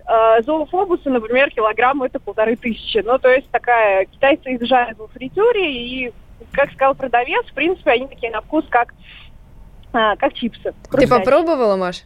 зоофобусы, 0.45 1.09
например, 1.09 1.51
килограмм 1.51 2.03
это 2.03 2.19
полторы 2.19 2.57
тысячи, 2.57 2.97
ну, 2.97 3.17
то 3.17 3.29
есть 3.29 3.49
такая, 3.49 4.05
китайцы 4.05 4.55
их 4.55 4.65
жарят 4.65 4.97
во 4.97 5.07
фритюре, 5.07 5.71
и, 5.71 6.11
как 6.51 6.71
сказал 6.71 6.95
продавец, 6.95 7.45
в 7.47 7.53
принципе, 7.53 7.91
они 7.91 8.07
такие 8.07 8.31
на 8.31 8.41
вкус, 8.41 8.65
как 8.69 8.93
а, 9.93 10.15
как 10.15 10.33
чипсы. 10.33 10.73
Ты 10.89 11.07
попробовала, 11.07 11.75
Маш? 11.75 12.03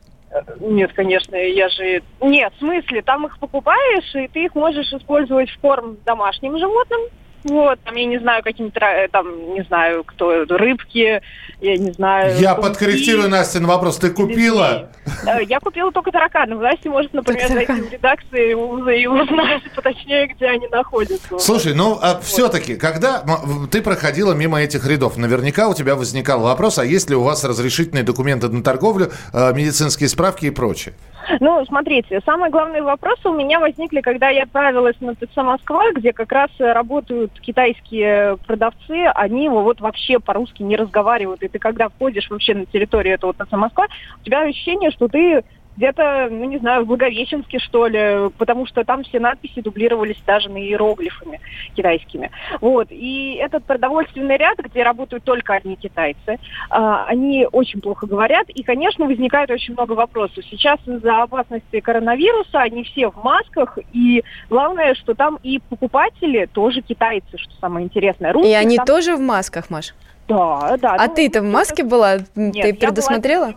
Нет, 0.59 0.91
конечно, 0.93 1.35
я 1.35 1.69
же... 1.69 2.03
Нет, 2.21 2.53
в 2.55 2.59
смысле, 2.59 3.01
там 3.03 3.25
их 3.25 3.39
покупаешь, 3.39 4.15
и 4.15 4.27
ты 4.27 4.45
их 4.45 4.55
можешь 4.55 4.91
использовать 4.91 5.49
в 5.49 5.59
корм 5.59 5.97
домашним 6.05 6.57
животным. 6.57 7.01
Вот, 7.45 7.79
там, 7.83 7.93
я 7.95 8.05
не 8.05 8.17
знаю, 8.17 8.41
каким-то, 8.43 8.79
ра- 8.79 9.07
там, 9.07 9.53
не 9.53 9.61
знаю, 9.63 10.03
кто, 10.03 10.45
рыбки, 10.49 11.21
я 11.61 11.77
не 11.77 11.91
знаю... 11.91 12.35
Я 12.39 12.55
пауки. 12.55 12.69
подкорректирую 12.69 13.29
Настин 13.29 13.67
вопрос. 13.67 13.97
Ты 13.97 14.09
купила? 14.09 14.89
Э, 15.27 15.43
Я 15.47 15.59
купила 15.59 15.91
только 15.91 16.11
тараканы. 16.11 16.55
Настя 16.55 16.89
может, 16.89 17.13
например, 17.13 17.47
зайти 17.47 17.71
в 17.73 17.91
редакцию 17.93 18.49
и 18.49 18.53
уз- 18.55 18.87
и 18.87 19.05
узнать 19.05 19.61
поточнее, 19.75 20.25
где 20.27 20.47
они 20.47 20.67
находятся. 20.69 21.37
Слушай, 21.37 21.75
ну 21.75 21.99
все-таки, 22.23 22.75
когда 22.77 23.23
ты 23.71 23.83
проходила 23.83 24.33
мимо 24.33 24.59
этих 24.61 24.87
рядов, 24.87 25.15
наверняка 25.17 25.67
у 25.69 25.75
тебя 25.75 25.95
возникал 25.95 26.41
вопрос, 26.41 26.79
а 26.79 26.85
есть 26.85 27.11
ли 27.11 27.15
у 27.15 27.21
вас 27.21 27.43
разрешительные 27.43 28.03
документы 28.03 28.49
на 28.49 28.63
торговлю, 28.63 29.11
э, 29.33 29.53
медицинские 29.53 30.09
справки 30.09 30.47
и 30.47 30.49
прочее? 30.49 30.95
Ну, 31.39 31.63
смотрите, 31.65 32.21
самые 32.25 32.51
главные 32.51 32.83
вопросы 32.83 33.27
у 33.29 33.33
меня 33.33 33.59
возникли, 33.59 34.01
когда 34.01 34.29
я 34.29 34.43
отправилась 34.43 34.95
на 34.99 35.15
ТЦ 35.15 35.37
Москва, 35.37 35.91
где 35.95 36.13
как 36.13 36.31
раз 36.31 36.49
э, 36.59 36.71
работают 36.71 37.31
китайские 37.41 38.37
продавцы, 38.45 39.05
они 39.15 39.49
вот 39.49 39.81
вообще 39.81 40.19
по-русски 40.19 40.63
не 40.63 40.75
разговаривают. 40.75 41.41
И 41.43 41.47
ты 41.47 41.59
когда 41.59 41.89
входишь 41.89 42.29
вообще 42.29 42.55
на 42.55 42.65
территорию 42.65 43.15
этого 43.15 43.33
ТЦ 43.33 43.51
Москва, 43.53 43.85
у 44.21 44.25
тебя 44.25 44.41
ощущение, 44.41 44.91
что 44.91 45.07
ты 45.07 45.43
где-то, 45.77 46.27
ну 46.31 46.45
не 46.45 46.57
знаю, 46.59 46.83
в 46.83 46.87
Благовещенске, 46.87 47.59
что 47.59 47.87
ли, 47.87 48.29
потому 48.37 48.65
что 48.65 48.83
там 48.83 49.03
все 49.03 49.19
надписи 49.19 49.61
дублировались 49.61 50.21
даже 50.25 50.49
на 50.49 50.57
иероглифами 50.57 51.39
китайскими. 51.75 52.31
Вот. 52.61 52.87
И 52.91 53.35
этот 53.41 53.65
продовольственный 53.65 54.37
ряд, 54.37 54.57
где 54.59 54.83
работают 54.83 55.23
только 55.23 55.53
одни 55.55 55.75
китайцы, 55.75 56.37
а, 56.69 57.05
они 57.05 57.47
очень 57.51 57.81
плохо 57.81 58.07
говорят, 58.07 58.49
и, 58.49 58.63
конечно, 58.63 59.05
возникает 59.05 59.49
очень 59.51 59.73
много 59.73 59.93
вопросов. 59.93 60.43
Сейчас 60.49 60.79
из-за 60.85 61.23
опасности 61.23 61.79
коронавируса 61.79 62.59
они 62.61 62.83
все 62.83 63.09
в 63.11 63.23
масках, 63.23 63.77
и 63.93 64.23
главное, 64.49 64.95
что 64.95 65.13
там 65.13 65.39
и 65.43 65.59
покупатели 65.69 66.45
тоже 66.53 66.81
китайцы, 66.81 67.37
что 67.37 67.51
самое 67.59 67.85
интересное. 67.85 68.31
И 68.31 68.33
Русских 68.33 68.57
они 68.57 68.77
там- 68.77 68.85
тоже 68.85 69.15
в 69.15 69.19
масках, 69.19 69.69
Маш? 69.69 69.93
Да, 70.27 70.75
да. 70.77 70.95
А 70.97 71.07
ну, 71.07 71.13
ты-то 71.15 71.41
в 71.41 71.45
маске 71.45 71.83
была? 71.83 72.17
нет, 72.35 72.53
Ты 72.53 72.59
я 72.59 72.73
была- 72.73 72.79
предусмотрела? 72.79 73.53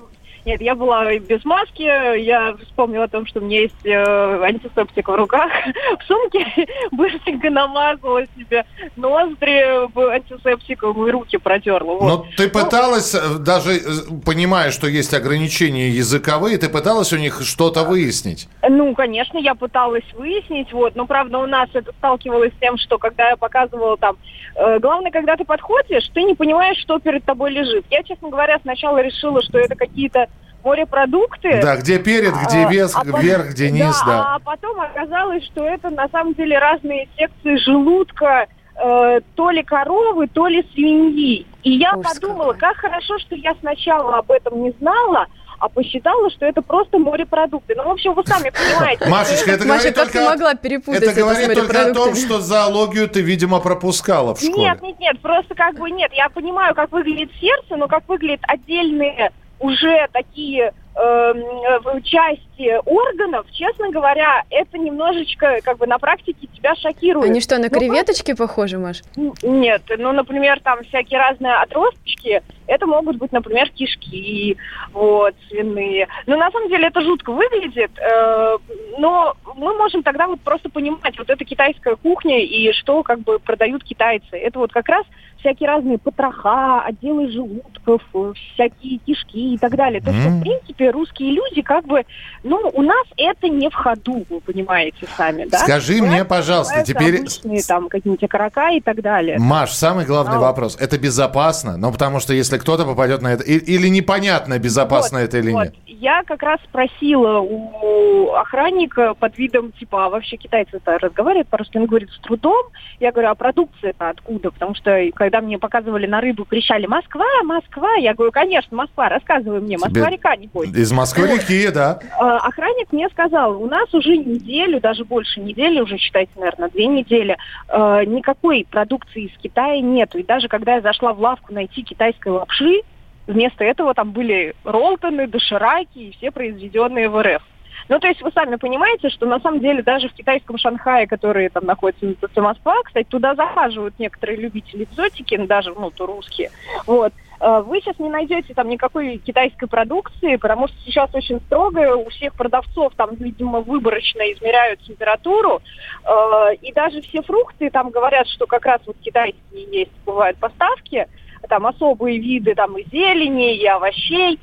Нет, 0.48 0.62
я 0.62 0.74
была 0.74 1.04
без 1.18 1.44
маски, 1.44 1.82
я 1.82 2.56
вспомнила 2.62 3.04
о 3.04 3.08
том, 3.08 3.26
что 3.26 3.40
у 3.40 3.42
меня 3.42 3.60
есть 3.60 3.84
э, 3.84 4.42
антисептик 4.42 5.06
в 5.06 5.14
руках, 5.14 5.52
в 6.00 6.04
сумке, 6.06 6.46
быстренько 6.90 7.50
намазала 7.50 8.22
себе 8.34 8.64
ноздри 8.96 9.86
антисептиком 9.94 11.06
и 11.06 11.10
руки 11.10 11.36
протерла. 11.36 11.98
Вот. 11.98 12.02
Но 12.02 12.26
ты 12.38 12.48
пыталась, 12.48 13.14
э, 13.14 13.36
даже 13.40 13.72
э, 13.72 13.80
понимая, 14.24 14.70
что 14.70 14.86
есть 14.86 15.12
ограничения 15.12 15.90
языковые, 15.90 16.56
ты 16.56 16.70
пыталась 16.70 17.12
у 17.12 17.18
них 17.18 17.42
что-то 17.42 17.84
выяснить? 17.84 18.48
Ну, 18.66 18.94
конечно, 18.94 19.36
я 19.36 19.54
пыталась 19.54 20.10
выяснить, 20.14 20.72
вот, 20.72 20.96
но 20.96 21.04
правда 21.06 21.40
у 21.40 21.46
нас 21.46 21.68
это 21.74 21.92
сталкивалось 21.98 22.54
с 22.54 22.58
тем, 22.58 22.78
что 22.78 22.96
когда 22.96 23.28
я 23.28 23.36
показывала 23.36 23.98
там, 23.98 24.16
э, 24.54 24.78
главное, 24.78 25.10
когда 25.10 25.36
ты 25.36 25.44
подходишь, 25.44 26.08
ты 26.14 26.22
не 26.22 26.34
понимаешь, 26.34 26.78
что 26.78 26.98
перед 26.98 27.22
тобой 27.26 27.50
лежит. 27.50 27.84
Я, 27.90 28.02
честно 28.02 28.30
говоря, 28.30 28.58
сначала 28.62 29.02
решила, 29.02 29.42
что 29.42 29.58
это 29.58 29.74
какие-то 29.74 30.26
морепродукты. 30.68 31.60
Да, 31.62 31.76
где 31.76 31.98
перед, 31.98 32.34
где 32.34 32.66
А, 32.66 32.70
вес, 32.70 32.94
а 32.94 33.04
вверх, 33.04 33.50
где 33.50 33.70
низ, 33.70 34.00
да. 34.06 34.34
А 34.34 34.38
потом 34.38 34.80
оказалось, 34.80 35.44
что 35.44 35.64
это 35.64 35.90
на 35.90 36.08
самом 36.08 36.34
деле 36.34 36.58
разные 36.58 37.08
секции 37.16 37.56
желудка, 37.56 38.46
э, 38.76 39.20
то 39.34 39.50
ли 39.50 39.62
коровы, 39.62 40.28
то 40.28 40.46
ли 40.46 40.66
свиньи. 40.74 41.46
И 41.62 41.70
я 41.72 41.94
Ужас 41.96 42.14
подумала, 42.14 42.52
какой. 42.52 42.60
как 42.60 42.76
хорошо, 42.76 43.18
что 43.18 43.34
я 43.34 43.54
сначала 43.60 44.18
об 44.18 44.30
этом 44.30 44.62
не 44.62 44.72
знала, 44.78 45.26
а 45.58 45.68
посчитала, 45.68 46.30
что 46.30 46.46
это 46.46 46.62
просто 46.62 46.98
морепродукты. 46.98 47.74
Ну, 47.74 47.84
в 47.84 47.90
общем, 47.90 48.14
вы 48.14 48.22
сами 48.24 48.50
понимаете. 48.50 49.08
Машечка, 49.08 49.50
это 49.50 49.66
Маша, 49.66 49.90
говорит 49.90 49.96
как 49.96 50.06
ты 50.06 50.18
только... 50.18 50.30
могла 50.30 50.54
перепутать 50.54 51.02
Это 51.02 51.14
говорит 51.14 51.54
только 51.54 51.86
о 51.86 51.94
том, 51.94 52.14
что 52.14 52.40
зоологию 52.40 53.08
ты, 53.08 53.22
видимо, 53.22 53.58
пропускала 53.58 54.34
в 54.34 54.38
школе. 54.40 54.68
Нет, 54.68 54.82
нет, 54.82 55.00
нет, 55.00 55.20
просто 55.20 55.54
как 55.54 55.76
бы 55.76 55.90
нет. 55.90 56.12
Я 56.12 56.28
понимаю, 56.28 56.74
как 56.74 56.92
выглядит 56.92 57.30
сердце, 57.40 57.76
но 57.76 57.88
как 57.88 58.08
выглядят 58.08 58.42
отдельные 58.46 59.32
уже 59.60 60.08
такие 60.12 60.72
эм, 60.94 61.38
э, 61.38 62.00
части 62.02 62.80
органов, 62.84 63.46
честно 63.52 63.90
говоря, 63.90 64.44
это 64.50 64.78
немножечко 64.78 65.60
как 65.62 65.78
бы 65.78 65.86
на 65.86 65.98
практике 65.98 66.46
тебя 66.54 66.74
шокирует. 66.76 67.26
Они 67.30 67.40
что, 67.40 67.56
на 67.58 67.68
Ну, 67.70 67.70
креветочки 67.70 68.34
похожи, 68.34 68.78
Маш? 68.78 69.02
Нет, 69.42 69.82
ну, 69.96 70.12
например, 70.12 70.60
там 70.60 70.82
всякие 70.84 71.18
разные 71.18 71.54
отросточки, 71.54 72.42
это 72.66 72.86
могут 72.86 73.16
быть, 73.16 73.32
например, 73.32 73.70
кишки, 73.70 74.56
вот, 74.92 75.34
свиные. 75.48 76.08
Но 76.26 76.36
на 76.36 76.50
самом 76.50 76.68
деле 76.68 76.88
это 76.88 77.00
жутко 77.00 77.32
выглядит, 77.32 77.92
э, 77.98 78.58
но 78.98 79.34
мы 79.54 79.74
можем 79.76 80.02
тогда 80.02 80.26
вот 80.26 80.40
просто 80.40 80.68
понимать, 80.68 81.16
вот 81.18 81.30
это 81.30 81.44
китайская 81.44 81.96
кухня 81.96 82.44
и 82.44 82.72
что 82.72 83.02
как 83.02 83.20
бы 83.20 83.38
продают 83.38 83.84
китайцы. 83.84 84.36
Это 84.36 84.58
вот 84.58 84.72
как 84.72 84.88
раз 84.88 85.04
всякие 85.40 85.68
разные 85.68 85.98
потроха, 85.98 86.82
отделы 86.82 87.30
желудков, 87.30 88.02
э, 88.14 88.32
всякие 88.54 88.98
кишки 88.98 89.54
и 89.54 89.58
так 89.58 89.76
далее. 89.76 90.00
То, 90.00 90.12
что, 90.12 90.28
М. 90.28 90.38
в 90.38 90.42
принципе, 90.42 90.90
русские 90.90 91.32
люди 91.32 91.62
как 91.62 91.86
бы, 91.86 92.04
ну, 92.42 92.70
у 92.74 92.82
нас 92.82 93.06
это 93.16 93.48
не 93.48 93.68
в 93.68 93.74
ходу, 93.74 94.24
вы 94.28 94.40
понимаете 94.40 95.06
сами, 95.16 95.44
да? 95.46 95.58
Скажи 95.58 96.00
У 96.00 96.04
нас 96.04 96.10
мне, 96.10 96.24
пожалуйста, 96.24 96.82
теперь... 96.84 97.18
обычные 97.20 97.62
там 97.62 97.88
какие-нибудь 97.88 98.24
окорока 98.24 98.70
и 98.70 98.80
так 98.80 99.00
далее. 99.00 99.38
Маш, 99.38 99.70
самый 99.72 100.04
главный 100.04 100.36
А. 100.36 100.40
вопрос. 100.40 100.76
Это 100.80 100.98
безопасно? 100.98 101.76
Ну, 101.76 101.92
потому 101.92 102.20
что 102.20 102.32
если 102.32 102.58
кто-то 102.58 102.84
попадет 102.84 103.22
на 103.22 103.28
это... 103.28 103.44
Или 103.44 103.88
непонятно, 103.88 104.58
безопасно 104.58 105.18
Вот, 105.20 105.24
это 105.24 105.38
или 105.38 105.52
вот. 105.52 105.64
нет. 105.64 105.74
Я 105.86 106.22
как 106.24 106.42
раз 106.42 106.60
спросила 106.68 107.40
у 107.40 108.32
охранника 108.34 109.14
под 109.14 109.36
видом, 109.36 109.72
типа, 109.72 110.06
а 110.06 110.08
вообще 110.10 110.36
китайцы-то 110.36 110.98
разговаривают 110.98 111.48
по-русски? 111.48 111.78
Он 111.78 111.86
говорит, 111.86 112.10
с 112.10 112.18
трудом. 112.20 112.66
Я 113.00 113.10
говорю, 113.12 113.30
а 113.30 113.34
продукция-то 113.34 114.10
откуда? 114.10 114.50
Потому 114.50 114.74
что 114.74 114.96
когда 115.28 115.42
мне 115.42 115.58
показывали 115.58 116.06
на 116.06 116.22
рыбу, 116.22 116.46
кричали, 116.46 116.86
Москва, 116.86 117.26
Москва. 117.44 117.96
Я 117.96 118.14
говорю, 118.14 118.32
конечно, 118.32 118.74
Москва, 118.74 119.10
рассказывай 119.10 119.60
мне, 119.60 119.76
Тебе- 119.76 119.86
Москва-река, 119.86 120.36
небось. 120.36 120.70
Из 120.70 120.90
Москвы 120.90 121.28
реки, 121.28 121.68
да. 121.70 122.00
А, 122.18 122.38
Охранник 122.38 122.90
мне 122.92 123.10
сказал, 123.10 123.62
у 123.62 123.66
нас 123.66 123.92
уже 123.92 124.16
неделю, 124.16 124.80
даже 124.80 125.04
больше 125.04 125.40
недели, 125.40 125.80
уже 125.80 125.98
считайте, 125.98 126.32
наверное, 126.36 126.70
две 126.70 126.86
недели, 126.86 127.36
э, 127.68 128.04
никакой 128.06 128.66
продукции 128.70 129.24
из 129.24 129.38
Китая 129.38 129.82
нету. 129.82 130.16
И 130.16 130.22
даже 130.22 130.48
когда 130.48 130.76
я 130.76 130.80
зашла 130.80 131.12
в 131.12 131.20
лавку 131.20 131.52
найти 131.52 131.82
китайской 131.82 132.28
лапши, 132.28 132.80
вместо 133.26 133.64
этого 133.64 133.92
там 133.92 134.12
были 134.12 134.54
ролтоны, 134.64 135.26
дошираки 135.26 135.98
и 135.98 136.12
все 136.12 136.30
произведенные 136.30 137.10
в 137.10 137.22
РФ. 137.22 137.42
Ну, 137.88 137.98
то 137.98 138.06
есть 138.06 138.22
вы 138.22 138.30
сами 138.32 138.56
понимаете, 138.56 139.08
что 139.08 139.26
на 139.26 139.40
самом 139.40 139.60
деле 139.60 139.82
даже 139.82 140.08
в 140.08 140.14
китайском 140.14 140.58
Шанхае, 140.58 141.06
который 141.06 141.48
там 141.48 141.64
находится 141.64 142.06
в 142.06 142.08
улице 142.08 142.40
Москва, 142.40 142.82
кстати, 142.84 143.06
туда 143.06 143.34
захаживают 143.34 143.98
некоторые 143.98 144.38
любители 144.38 144.84
экзотики, 144.84 145.34
ну, 145.36 145.46
даже, 145.46 145.72
ну, 145.72 145.90
то 145.90 146.06
русские, 146.06 146.50
вот, 146.86 147.12
э, 147.40 147.62
вы 147.66 147.80
сейчас 147.80 147.98
не 147.98 148.08
найдете 148.08 148.54
там 148.54 148.68
никакой 148.68 149.18
китайской 149.18 149.66
продукции, 149.66 150.36
потому 150.36 150.68
что 150.68 150.76
сейчас 150.84 151.14
очень 151.14 151.40
строго, 151.40 151.96
у 151.96 152.08
всех 152.10 152.34
продавцов 152.34 152.92
там, 152.96 153.14
видимо, 153.14 153.60
выборочно 153.60 154.22
измеряют 154.32 154.80
температуру, 154.80 155.60
э, 156.04 156.54
и 156.60 156.72
даже 156.72 157.00
все 157.02 157.22
фрукты 157.22 157.70
там 157.70 157.90
говорят, 157.90 158.28
что 158.28 158.46
как 158.46 158.66
раз 158.66 158.80
вот 158.86 158.96
китайские 159.00 159.64
есть, 159.70 159.92
бывают 160.04 160.36
поставки, 160.38 161.06
там 161.48 161.66
особые 161.66 162.18
виды 162.18 162.54
там 162.54 162.76
и 162.76 162.84
зелени, 162.90 163.56
и 163.56 163.66
овощей, 163.66 164.38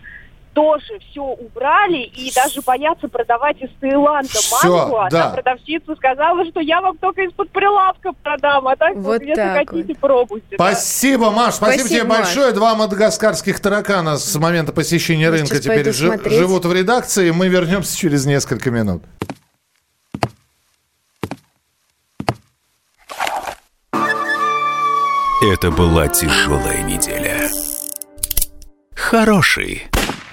тоже 0.56 1.00
все 1.12 1.22
убрали 1.22 1.98
и 2.04 2.32
даже 2.34 2.62
боятся 2.62 3.10
продавать 3.10 3.62
из 3.62 3.70
Таиланда 3.82 4.30
Всё, 4.30 4.72
мангу. 4.78 4.98
А 4.98 5.10
да. 5.10 5.24
та 5.24 5.30
продавщица 5.32 5.94
сказала, 5.96 6.46
что 6.46 6.62
я 6.62 6.80
вам 6.82 6.98
только 6.98 7.24
из-под 7.24 7.52
прилавка 7.52 8.14
продам, 8.24 8.68
а 8.70 8.76
так 8.78 8.96
вот, 8.96 9.04
Вот 9.06 9.22
если 9.22 9.36
так 9.36 9.70
хотите, 9.70 9.94
пробуйте. 9.96 10.56
да. 10.58 10.72
Спасибо, 10.72 11.30
Маш, 11.32 11.56
спасибо, 11.56 11.82
Спасибо, 11.82 11.90
тебе 11.90 12.04
Маш. 12.10 12.18
большое. 12.20 12.52
Два 12.54 12.74
мадагаскарских 12.76 13.60
таракана 13.60 14.18
с 14.18 14.36
момента 14.38 14.72
посещения 14.72 15.24
Я 15.24 15.32
рынка 15.32 15.60
теперь 15.60 15.92
жи- 15.92 16.20
живут 16.30 16.64
в 16.66 16.74
редакции. 16.74 17.32
Мы 17.32 17.50
вернемся 17.50 17.96
через 17.98 18.26
несколько 18.26 18.72
минут. 18.72 19.04
Это 25.42 25.70
была 25.72 26.08
тяжелая 26.08 26.82
неделя. 26.84 27.50
Хороший, 28.96 29.84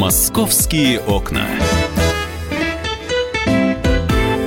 «Московские 0.00 0.98
окна». 1.00 1.44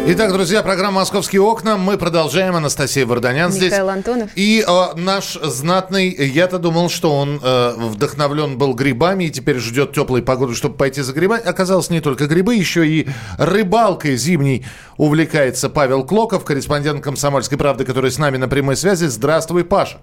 Итак, 0.08 0.34
друзья, 0.34 0.64
программа 0.64 1.02
«Московские 1.02 1.44
окна». 1.44 1.78
Мы 1.78 2.00
продолжаем. 2.00 2.56
Анастасия 2.56 3.06
Варданян 3.06 3.52
здесь. 3.52 3.70
Михаил 3.70 3.90
Антонов. 3.90 4.32
И 4.34 4.66
э, 4.68 4.96
наш 4.96 5.34
знатный, 5.36 6.10
я-то 6.10 6.58
думал, 6.58 6.90
что 6.90 7.16
он 7.16 7.40
э, 7.40 7.74
вдохновлен 7.78 8.58
был 8.58 8.74
грибами 8.74 9.26
и 9.26 9.30
теперь 9.30 9.60
ждет 9.60 9.94
теплой 9.94 10.24
погоды, 10.24 10.56
чтобы 10.56 10.76
пойти 10.76 11.04
за 11.04 11.14
грибами. 11.14 11.44
Оказалось, 11.44 11.92
не 11.92 12.02
только 12.02 12.26
грибы, 12.26 12.56
еще 12.56 12.88
и 12.88 13.08
рыбалкой 13.38 14.16
зимней 14.16 14.66
увлекается 14.98 15.70
Павел 15.70 16.04
Клоков, 16.04 16.46
корреспондент 16.46 17.04
«Комсомольской 17.04 17.60
правды», 17.60 17.86
который 17.86 18.10
с 18.10 18.18
нами 18.18 18.38
на 18.38 18.48
прямой 18.48 18.76
связи. 18.76 19.06
Здравствуй, 19.06 19.64
Паша. 19.64 20.00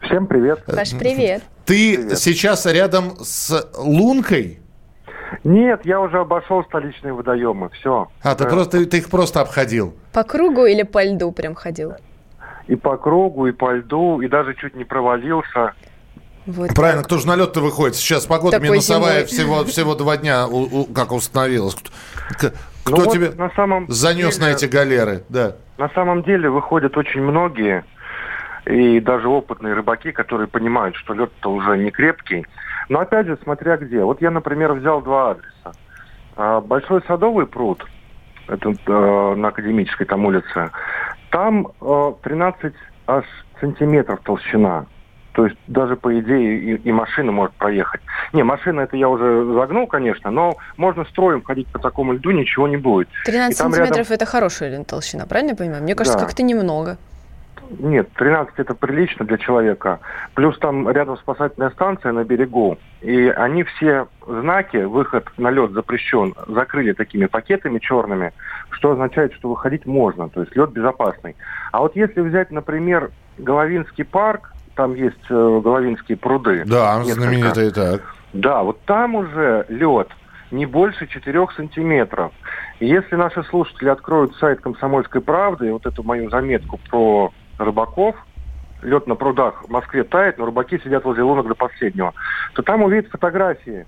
Всем 0.00 0.26
привет. 0.26 0.64
Паш, 0.64 0.92
привет. 0.98 1.42
Ты 1.66 2.16
сейчас 2.16 2.64
рядом 2.64 3.18
с 3.22 3.68
Лункой? 3.76 4.57
Нет, 5.44 5.80
я 5.84 6.00
уже 6.00 6.18
обошел 6.20 6.64
столичные 6.64 7.12
водоемы. 7.12 7.70
Все. 7.70 8.08
А, 8.22 8.34
ты, 8.34 8.44
просто, 8.48 8.84
ты 8.86 8.98
их 8.98 9.10
просто 9.10 9.40
обходил. 9.40 9.94
По 10.12 10.24
кругу 10.24 10.64
или 10.66 10.82
по 10.82 11.04
льду 11.04 11.32
прям 11.32 11.54
ходил? 11.54 11.94
И 12.66 12.76
по 12.76 12.96
кругу, 12.96 13.46
и 13.46 13.52
по 13.52 13.72
льду, 13.74 14.20
и 14.20 14.28
даже 14.28 14.54
чуть 14.54 14.74
не 14.74 14.84
провалился. 14.84 15.72
Вот. 16.46 16.74
Правильно, 16.74 17.02
кто 17.02 17.18
же 17.18 17.26
на 17.26 17.36
лед-то 17.36 17.60
выходит? 17.60 17.94
Сейчас 17.96 18.24
погода 18.26 18.52
Такой 18.56 18.70
минусовая, 18.70 19.26
зимой. 19.26 19.26
всего, 19.26 19.64
всего 19.64 19.94
два 19.94 20.16
дня, 20.16 20.46
у- 20.46 20.80
у- 20.80 20.84
как 20.86 21.12
установилась. 21.12 21.76
Кто 22.30 22.50
Ну 22.96 23.04
вот 23.04 23.12
тебе 23.12 23.30
на 23.32 23.50
самом 23.50 23.86
занес 23.88 24.36
деле- 24.38 24.46
на 24.50 24.52
эти 24.54 24.64
галеры? 24.64 25.24
Да. 25.28 25.56
На 25.76 25.90
самом 25.90 26.22
деле 26.22 26.48
выходят 26.48 26.96
очень 26.96 27.20
многие, 27.20 27.84
и 28.66 28.98
даже 29.00 29.28
опытные 29.28 29.74
рыбаки, 29.74 30.10
которые 30.10 30.48
понимают, 30.48 30.96
что 30.96 31.12
лед-то 31.12 31.50
уже 31.52 31.76
не 31.76 31.90
крепкий. 31.90 32.46
Но 32.88 33.00
опять 33.00 33.26
же, 33.26 33.38
смотря 33.42 33.76
где. 33.76 34.02
Вот 34.04 34.20
я, 34.22 34.30
например, 34.30 34.72
взял 34.72 35.00
два 35.02 35.32
адреса. 35.32 35.72
А, 36.36 36.60
Большой 36.60 37.02
садовый 37.06 37.46
пруд, 37.46 37.84
это 38.46 38.70
э, 38.86 39.34
на 39.34 39.48
Академической 39.48 40.04
там 40.04 40.24
улице, 40.24 40.70
там 41.30 41.68
э, 41.80 42.12
13 42.22 42.72
аж 43.06 43.24
сантиметров 43.60 44.20
толщина. 44.22 44.86
То 45.32 45.44
есть 45.46 45.56
даже 45.68 45.94
по 45.96 46.18
идее 46.18 46.58
и, 46.58 46.74
и 46.88 46.90
машина 46.92 47.30
может 47.30 47.54
проехать. 47.56 48.00
Не, 48.32 48.42
машина 48.42 48.80
это 48.80 48.96
я 48.96 49.08
уже 49.08 49.44
загнул, 49.54 49.86
конечно, 49.86 50.30
но 50.32 50.56
можно 50.76 51.04
строем 51.04 51.42
ходить 51.42 51.68
по 51.68 51.78
такому 51.78 52.14
льду, 52.14 52.30
ничего 52.32 52.66
не 52.66 52.76
будет. 52.76 53.08
13 53.24 53.54
И 53.54 53.58
там 53.62 53.70
сантиметров 53.72 53.98
рядом- 54.10 54.14
это 54.14 54.26
хорошая 54.26 54.84
толщина, 54.84 55.26
правильно 55.26 55.50
я 55.50 55.56
понимаю? 55.56 55.82
Мне 55.84 55.94
кажется, 55.94 56.18
Да. 56.18 56.24
как-то 56.24 56.42
немного. 56.42 56.96
Нет, 57.70 58.08
13 58.14 58.54
это 58.58 58.74
прилично 58.74 59.24
для 59.24 59.38
человека. 59.38 60.00
Плюс 60.34 60.58
там 60.58 60.88
рядом 60.88 61.16
спасательная 61.18 61.70
станция 61.70 62.12
на 62.12 62.24
берегу. 62.24 62.78
И 63.00 63.28
они 63.28 63.64
все 63.64 64.08
знаки, 64.26 64.78
выход 64.78 65.26
на 65.36 65.50
лед 65.50 65.72
запрещен, 65.72 66.34
закрыли 66.46 66.92
такими 66.92 67.26
пакетами 67.26 67.78
черными, 67.78 68.32
что 68.70 68.92
означает, 68.92 69.34
что 69.34 69.48
выходить 69.48 69.86
можно, 69.86 70.28
то 70.28 70.40
есть 70.40 70.54
лед 70.56 70.70
безопасный. 70.70 71.36
А 71.72 71.80
вот 71.80 71.96
если 71.96 72.20
взять, 72.20 72.50
например, 72.50 73.10
Головинский 73.38 74.04
парк, 74.04 74.52
там 74.74 74.94
есть 74.94 75.16
э, 75.28 75.60
Головинские 75.62 76.16
пруды. 76.16 76.64
Да, 76.66 76.98
несколько. 76.98 77.20
знаменитый 77.20 77.70
так. 77.70 78.14
Да, 78.32 78.62
вот 78.62 78.80
там 78.82 79.14
уже 79.14 79.66
лед 79.68 80.08
не 80.50 80.66
больше 80.66 81.06
4 81.06 81.46
сантиметров. 81.56 82.32
И 82.80 82.86
если 82.86 83.16
наши 83.16 83.42
слушатели 83.44 83.88
откроют 83.88 84.34
сайт 84.36 84.60
«Комсомольской 84.60 85.20
правды», 85.20 85.72
вот 85.72 85.86
эту 85.86 86.02
мою 86.02 86.30
заметку 86.30 86.78
про 86.90 87.32
рыбаков, 87.58 88.16
лед 88.82 89.06
на 89.06 89.14
прудах 89.14 89.64
в 89.64 89.70
Москве 89.70 90.04
тает, 90.04 90.38
но 90.38 90.46
рыбаки 90.46 90.78
сидят 90.78 91.04
возле 91.04 91.22
лунок 91.22 91.48
до 91.48 91.54
последнего, 91.54 92.14
то 92.54 92.62
там 92.62 92.82
увидят 92.82 93.10
фотографии, 93.10 93.86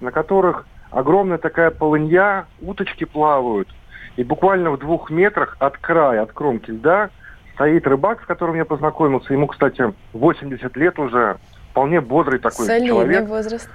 на 0.00 0.10
которых 0.12 0.66
огромная 0.90 1.38
такая 1.38 1.70
полынья, 1.70 2.46
уточки 2.60 3.04
плавают, 3.04 3.68
и 4.16 4.24
буквально 4.24 4.70
в 4.70 4.78
двух 4.78 5.10
метрах 5.10 5.56
от 5.60 5.78
края, 5.78 6.22
от 6.22 6.32
кромки 6.32 6.70
льда, 6.70 7.10
стоит 7.54 7.86
рыбак, 7.86 8.22
с 8.22 8.26
которым 8.26 8.56
я 8.56 8.64
познакомился. 8.64 9.32
Ему, 9.32 9.46
кстати, 9.46 9.92
80 10.12 10.76
лет 10.76 10.98
уже, 10.98 11.36
вполне 11.70 12.00
бодрый 12.00 12.38
такой 12.38 12.66
Солидный 12.66 12.88
человек. 12.88 13.28
возраст. 13.28 13.70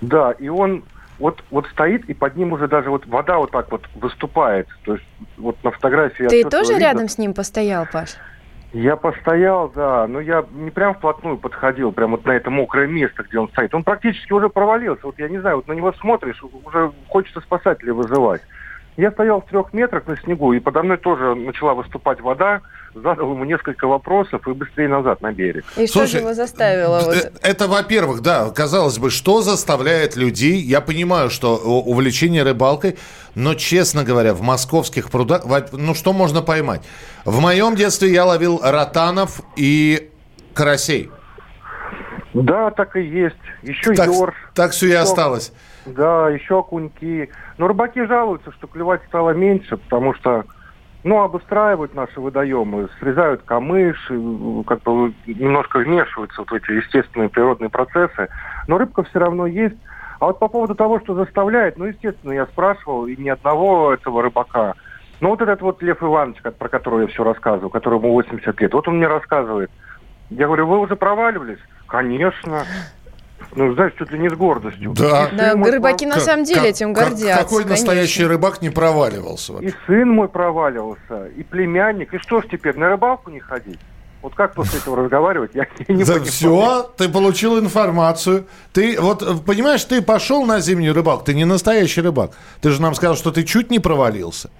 Да, 0.00 0.32
и 0.32 0.48
он 0.48 0.84
вот, 1.18 1.42
вот 1.50 1.66
стоит, 1.68 2.04
и 2.04 2.14
под 2.14 2.36
ним 2.36 2.52
уже 2.52 2.68
даже 2.68 2.90
вот 2.90 3.06
вода 3.06 3.38
вот 3.38 3.50
так 3.50 3.70
вот 3.72 3.88
выступает. 3.96 4.68
То 4.84 4.94
есть 4.94 5.06
вот 5.36 5.56
на 5.64 5.70
фотографии... 5.70 6.24
Ты 6.24 6.44
тоже 6.44 6.74
видно. 6.74 6.84
рядом 6.84 7.08
с 7.08 7.18
ним 7.18 7.34
постоял, 7.34 7.86
Паш? 7.90 8.16
Я 8.72 8.96
постоял, 8.96 9.70
да, 9.70 10.06
но 10.06 10.20
я 10.20 10.44
не 10.52 10.70
прям 10.70 10.94
вплотную 10.94 11.38
подходил, 11.38 11.90
прям 11.90 12.10
вот 12.10 12.26
на 12.26 12.32
это 12.32 12.50
мокрое 12.50 12.86
место, 12.86 13.22
где 13.22 13.38
он 13.38 13.48
стоит. 13.48 13.74
Он 13.74 13.82
практически 13.82 14.32
уже 14.32 14.50
провалился. 14.50 15.06
Вот 15.06 15.18
я 15.18 15.28
не 15.28 15.38
знаю, 15.38 15.56
вот 15.56 15.68
на 15.68 15.72
него 15.72 15.92
смотришь, 15.94 16.42
уже 16.42 16.92
хочется 17.08 17.40
спасателей 17.40 17.92
вызывать. 17.92 18.42
Я 18.98 19.10
стоял 19.10 19.40
в 19.40 19.46
трех 19.46 19.72
метрах 19.72 20.06
на 20.06 20.16
снегу, 20.18 20.52
и 20.52 20.60
подо 20.60 20.82
мной 20.82 20.98
тоже 20.98 21.34
начала 21.34 21.72
выступать 21.72 22.20
вода. 22.20 22.60
Задал 23.02 23.32
ему 23.32 23.44
несколько 23.44 23.86
вопросов 23.86 24.46
и 24.48 24.52
быстрее 24.52 24.88
назад 24.88 25.20
на 25.20 25.32
берег. 25.32 25.64
И 25.76 25.86
что 25.86 26.00
Слушай, 26.00 26.10
же 26.10 26.18
его 26.18 26.34
заставило? 26.34 26.98
Э, 27.00 27.04
Вот... 27.04 27.32
Это, 27.42 27.68
во-первых, 27.68 28.22
да, 28.22 28.50
казалось 28.50 28.98
бы, 28.98 29.10
что 29.10 29.40
заставляет 29.42 30.16
людей, 30.16 30.60
я 30.60 30.80
понимаю, 30.80 31.30
что 31.30 31.56
у- 31.56 31.90
увлечение 31.90 32.42
рыбалкой, 32.42 32.96
но, 33.34 33.54
честно 33.54 34.04
говоря, 34.04 34.34
в 34.34 34.40
московских 34.42 35.10
прудах, 35.10 35.42
ну, 35.72 35.94
что 35.94 36.12
можно 36.12 36.42
поймать? 36.42 36.82
В 37.24 37.40
моем 37.40 37.76
детстве 37.76 38.10
я 38.12 38.24
ловил 38.24 38.60
ротанов 38.62 39.40
и 39.56 40.10
карасей. 40.54 41.10
Да, 42.34 42.70
так 42.70 42.96
и 42.96 43.02
есть. 43.02 43.36
Еще 43.62 43.94
Так, 43.94 44.08
ёрш. 44.08 44.34
так 44.54 44.72
все 44.72 44.86
и 44.86 44.90
Что? 44.92 45.02
осталось. 45.02 45.52
Да, 45.86 46.28
еще 46.28 46.58
окуньки. 46.58 47.30
Но 47.56 47.68
рыбаки 47.68 48.04
жалуются, 48.06 48.52
что 48.52 48.66
клевать 48.66 49.00
стало 49.08 49.30
меньше, 49.30 49.76
потому 49.76 50.14
что 50.14 50.44
ну, 51.08 51.22
обустраивают 51.22 51.94
наши 51.94 52.20
водоемы, 52.20 52.90
срезают 53.00 53.40
камыш, 53.42 54.10
и, 54.10 54.62
как 54.66 54.82
бы 54.82 55.14
немножко 55.26 55.78
вмешиваются 55.78 56.42
вот 56.42 56.50
в 56.50 56.54
эти 56.54 56.70
естественные 56.70 57.30
природные 57.30 57.70
процессы. 57.70 58.28
Но 58.66 58.76
рыбка 58.76 59.02
все 59.04 59.18
равно 59.18 59.46
есть. 59.46 59.76
А 60.20 60.26
вот 60.26 60.38
по 60.38 60.48
поводу 60.48 60.74
того, 60.74 61.00
что 61.00 61.14
заставляет, 61.14 61.78
ну, 61.78 61.86
естественно, 61.86 62.32
я 62.32 62.44
спрашивал, 62.44 63.06
и 63.06 63.16
ни 63.16 63.30
одного 63.30 63.94
этого 63.94 64.22
рыбака. 64.22 64.74
Ну, 65.20 65.30
вот 65.30 65.40
этот 65.40 65.62
вот 65.62 65.82
Лев 65.82 66.02
Иванович, 66.02 66.42
про 66.42 66.68
которого 66.68 67.00
я 67.00 67.06
все 67.06 67.24
рассказываю, 67.24 67.70
которому 67.70 68.12
80 68.12 68.60
лет, 68.60 68.74
вот 68.74 68.86
он 68.86 68.98
мне 68.98 69.06
рассказывает. 69.06 69.70
Я 70.28 70.44
говорю, 70.46 70.66
вы 70.66 70.78
уже 70.78 70.94
проваливались? 70.94 71.58
Конечно. 71.86 72.64
Ну, 73.56 73.74
знаешь, 73.74 73.92
чуть 73.98 74.10
ли 74.12 74.18
не 74.18 74.28
с 74.28 74.34
гордостью. 74.34 74.92
Да. 74.92 75.28
И 75.32 75.36
Да, 75.36 75.56
мой 75.56 75.70
рыбаки 75.70 76.06
на 76.06 76.20
самом 76.20 76.44
деле 76.44 76.60
как- 76.60 76.68
этим 76.70 76.94
как- 76.94 77.08
гордятся. 77.10 77.42
Какой 77.42 77.64
настоящий 77.64 78.18
конечно. 78.18 78.28
рыбак 78.34 78.62
не 78.62 78.70
проваливался? 78.70 79.52
вообще? 79.54 79.68
И 79.70 79.74
сын 79.86 80.08
мой 80.10 80.28
проваливался, 80.28 81.26
и 81.36 81.42
племянник. 81.42 82.12
И 82.14 82.18
что 82.18 82.40
ж 82.40 82.44
теперь, 82.50 82.76
на 82.76 82.88
рыбалку 82.90 83.30
не 83.30 83.40
ходить? 83.40 83.78
Вот 84.20 84.34
как 84.34 84.54
после 84.54 84.80
этого 84.80 84.96
разговаривать, 84.96 85.52
я 85.54 85.66
не 85.88 86.02
Да 86.04 86.14
понимаю. 86.14 86.24
все, 86.24 86.90
ты 86.96 87.08
получил 87.08 87.58
информацию. 87.58 88.46
Ты 88.72 89.00
вот 89.00 89.22
э, 89.22 89.34
понимаешь, 89.46 89.84
ты 89.84 90.02
пошел 90.02 90.44
на 90.44 90.58
зимнюю 90.60 90.92
рыбалку, 90.92 91.24
ты 91.24 91.34
не 91.34 91.44
настоящий 91.44 92.00
рыбак. 92.00 92.32
Ты 92.60 92.70
же 92.70 92.82
нам 92.82 92.94
сказал, 92.96 93.14
что 93.16 93.30
ты 93.30 93.44
чуть 93.44 93.70
не 93.70 93.78
провалился. 93.78 94.50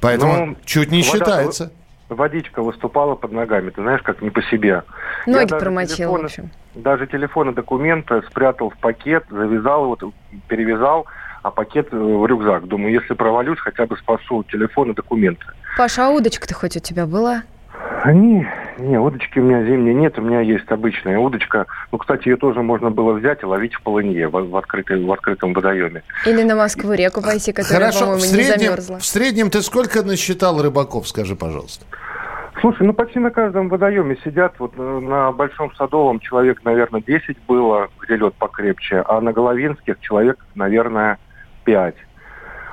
Поэтому 0.00 0.46
Ну, 0.46 0.56
чуть 0.66 0.90
не 0.90 1.00
вода- 1.00 1.10
считается. 1.12 1.72
Водичка 2.10 2.62
выступала 2.62 3.14
под 3.14 3.32
ногами, 3.32 3.70
ты 3.70 3.80
знаешь, 3.80 4.02
как 4.02 4.20
не 4.20 4.28
по 4.30 4.42
себе. 4.42 4.82
Ноги 5.26 5.48
промочил, 5.48 5.94
в 5.94 5.96
телефоны- 5.96 6.24
общем. 6.26 6.50
Даже 6.74 7.06
телефоны, 7.06 7.52
документы 7.52 8.22
спрятал 8.28 8.70
в 8.70 8.76
пакет, 8.78 9.24
завязал 9.30 9.84
его, 9.84 10.12
перевязал, 10.48 11.06
а 11.42 11.50
пакет 11.50 11.88
э, 11.92 11.96
в 11.96 12.26
рюкзак. 12.26 12.66
Думаю, 12.66 12.92
если 12.92 13.14
провалюсь, 13.14 13.58
хотя 13.60 13.86
бы 13.86 13.96
спасу 13.96 14.44
телефон 14.44 14.90
и 14.90 14.94
документы. 14.94 15.44
Паша, 15.76 16.06
а 16.06 16.10
удочка-то 16.10 16.54
хоть 16.54 16.76
у 16.76 16.80
тебя 16.80 17.06
была? 17.06 17.42
Не, 18.06 18.46
не, 18.78 18.98
удочки 18.98 19.38
у 19.38 19.42
меня 19.42 19.64
зимней 19.64 19.94
нет, 19.94 20.18
у 20.18 20.22
меня 20.22 20.40
есть 20.40 20.70
обычная 20.70 21.18
удочка. 21.18 21.66
Ну, 21.90 21.98
кстати, 21.98 22.28
ее 22.28 22.36
тоже 22.36 22.60
можно 22.62 22.90
было 22.90 23.12
взять 23.12 23.42
и 23.42 23.46
ловить 23.46 23.74
в 23.74 23.82
полынье, 23.82 24.28
в, 24.28 24.32
в, 24.32 24.56
открытой, 24.56 25.02
в 25.02 25.10
открытом 25.10 25.54
водоеме. 25.54 26.02
Или 26.26 26.42
на 26.42 26.54
Москву-реку 26.54 27.22
пойти, 27.22 27.52
которая, 27.52 27.92
Хорошо, 27.92 27.98
в 27.98 28.00
по-моему, 28.00 28.24
не 28.24 28.42
среднем, 28.44 28.66
замерзла? 28.66 28.98
в 28.98 29.06
среднем 29.06 29.50
ты 29.50 29.62
сколько 29.62 30.02
насчитал 30.02 30.60
рыбаков, 30.62 31.08
скажи, 31.08 31.34
пожалуйста? 31.34 31.86
Слушай, 32.60 32.86
ну 32.86 32.92
почти 32.92 33.18
на 33.18 33.30
каждом 33.30 33.68
водоеме 33.68 34.16
сидят, 34.24 34.54
вот 34.58 34.72
э, 34.76 34.82
на 35.00 35.32
Большом 35.32 35.74
Садовом 35.74 36.20
человек, 36.20 36.64
наверное, 36.64 37.02
10 37.02 37.36
было, 37.48 37.88
где 38.00 38.16
лед 38.16 38.34
покрепче, 38.34 39.02
а 39.06 39.20
на 39.20 39.32
Головинских 39.32 39.98
человек, 40.00 40.44
наверное, 40.54 41.18
5. 41.64 41.94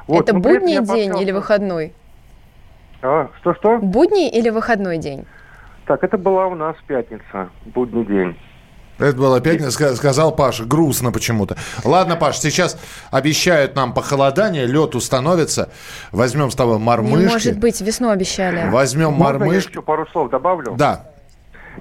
Вот, 0.07 0.23
Это 0.23 0.33
ну, 0.33 0.39
будний 0.39 0.77
день 0.77 0.85
пообщался- 0.87 1.21
или 1.23 1.31
выходной? 1.31 1.93
А, 3.01 3.29
что-что? 3.39 3.79
Будний 3.79 4.29
или 4.29 4.49
выходной 4.49 4.97
день? 4.99 5.25
Так, 5.85 6.03
это 6.03 6.17
была 6.17 6.47
у 6.47 6.55
нас 6.55 6.75
пятница, 6.85 7.49
будний 7.65 8.05
день. 8.05 8.37
Это 9.01 9.17
было 9.17 9.39
пятница, 9.41 9.69
ска- 9.83 9.95
сказал 9.95 10.35
Паша. 10.35 10.65
Грустно 10.65 11.11
почему-то. 11.11 11.57
Ладно, 11.83 12.15
Паш, 12.15 12.37
сейчас 12.37 12.77
обещают 13.11 13.75
нам 13.75 13.93
похолодание, 13.93 14.65
лед 14.65 14.95
установится. 14.95 15.69
Возьмем 16.11 16.51
с 16.51 16.55
тобой 16.55 16.77
Не 16.77 16.83
мормышки. 16.83 17.31
может 17.31 17.59
быть, 17.59 17.81
весну 17.81 18.09
обещали. 18.09 18.69
Возьмем 18.69 19.13
Можно 19.13 19.45
я 19.45 19.55
еще 19.57 19.81
пару 19.81 20.07
слов 20.07 20.29
добавлю? 20.29 20.75
Да. 20.77 21.05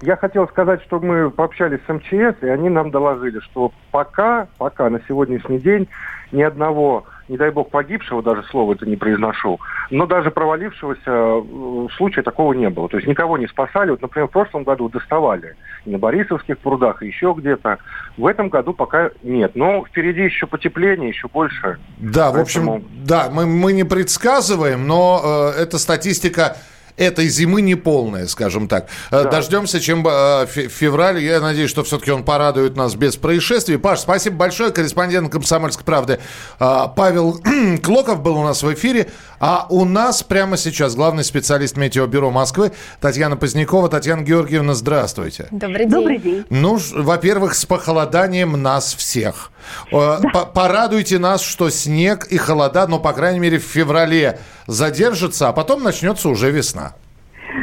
Я 0.03 0.17
хотел 0.17 0.47
сказать, 0.49 0.81
что 0.83 1.01
мы 1.01 1.31
пообщались 1.31 1.81
с 1.87 1.93
МЧС, 1.93 2.43
и 2.43 2.49
они 2.49 2.69
нам 2.69 2.91
доложили, 2.91 3.41
что 3.41 3.73
пока, 3.91 4.47
пока 4.57 4.89
на 4.89 5.01
сегодняшний 5.09 5.59
день 5.59 5.89
ни 6.33 6.43
одного, 6.43 7.05
не 7.31 7.37
дай 7.37 7.51
бог, 7.51 7.71
погибшего, 7.71 8.23
даже 8.23 8.43
слова 8.51 8.73
это 8.75 8.85
не 8.87 8.97
произношу, 8.97 9.61
но 9.91 10.07
даже 10.07 10.33
провалившегося 10.33 11.01
э, 11.07 11.87
случая 11.97 12.23
такого 12.23 12.53
не 12.55 12.69
было. 12.69 12.89
То 12.89 12.97
есть 12.97 13.09
никого 13.09 13.39
не 13.39 13.47
спасали. 13.47 13.91
Вот, 13.91 14.03
например, 14.03 14.27
в 14.27 14.33
прошлом 14.33 14.65
году 14.65 14.89
доставали 14.89 15.55
и 15.85 15.91
на 15.91 15.99
Борисовских 15.99 16.59
прудах, 16.59 17.03
и 17.03 17.07
еще 17.07 17.33
где-то. 17.37 17.79
В 18.17 18.27
этом 18.27 18.49
году 18.49 18.75
пока 18.75 19.11
нет. 19.23 19.53
Но 19.55 19.85
впереди 19.85 20.23
еще 20.23 20.49
потепление, 20.49 21.11
еще 21.11 21.29
больше. 21.29 21.79
Да, 21.99 22.33
в 22.33 22.39
общем, 22.39 22.67
Поэтому- 22.67 22.85
да, 23.07 23.31
мы, 23.31 23.47
мы 23.47 23.73
не 23.73 23.85
предсказываем, 23.85 24.89
но 24.89 25.53
э, 25.57 25.63
эта 25.63 25.79
статистика 25.79 26.57
этой 27.01 27.29
зимы 27.29 27.63
не 27.63 27.75
полная, 27.75 28.27
скажем 28.27 28.69
так. 28.69 28.87
Э, 29.11 29.25
Да. 29.25 29.31
Дождемся, 29.31 29.81
чем 29.81 30.07
э, 30.07 30.47
фе- 30.47 30.69
февраль. 30.69 31.19
Я 31.19 31.41
надеюсь, 31.41 31.71
что 31.71 31.83
все-таки 31.83 32.11
он 32.13 32.23
порадует 32.25 32.77
нас 32.77 32.95
без 32.95 33.17
происшествий. 33.17 33.79
Паш, 33.79 34.01
спасибо 34.01 34.37
большое. 34.37 34.71
Корреспондент 34.71 35.33
«Комсомольской 35.33 35.85
правды» 35.85 36.21
э, 36.61 36.79
Павел 36.95 37.41
Клоков 37.83 38.21
был 38.23 38.37
у 38.37 38.45
нас 38.45 38.63
в 38.63 38.73
эфире. 38.75 39.09
А 39.41 39.67
у 39.71 39.87
нас 39.87 40.23
прямо 40.23 40.59
сейчас 40.59 40.95
главный 40.95 41.25
специалист 41.25 41.77
Метеобюро 41.79 42.31
Москвы 42.31 42.73
Татьяна 43.01 43.37
Позднякова. 43.39 43.89
Татьяна 43.89 44.21
Георгиевна, 44.21 44.75
здравствуйте. 44.75 45.49
Добрый 45.51 45.87
день. 45.87 45.91
Добрый 45.91 46.19
день. 46.19 46.45
Ну, 46.51 46.79
во-первых, 46.97 47.55
с 47.55 47.65
похолоданием 47.65 48.61
нас 48.63 48.93
всех. 48.95 49.51
По- 49.91 50.21
Порадуйте 50.55 51.19
нас, 51.19 51.41
что 51.43 51.71
снег 51.71 52.27
и 52.27 52.37
холода, 52.37 52.87
ну, 52.87 52.99
по 53.01 53.13
крайней 53.15 53.39
мере, 53.41 53.59
в 53.59 53.63
феврале 53.63 54.39
задержатся, 54.71 55.49
а 55.49 55.53
потом 55.53 55.83
начнется 55.83 56.29
уже 56.29 56.51
весна. 56.51 56.95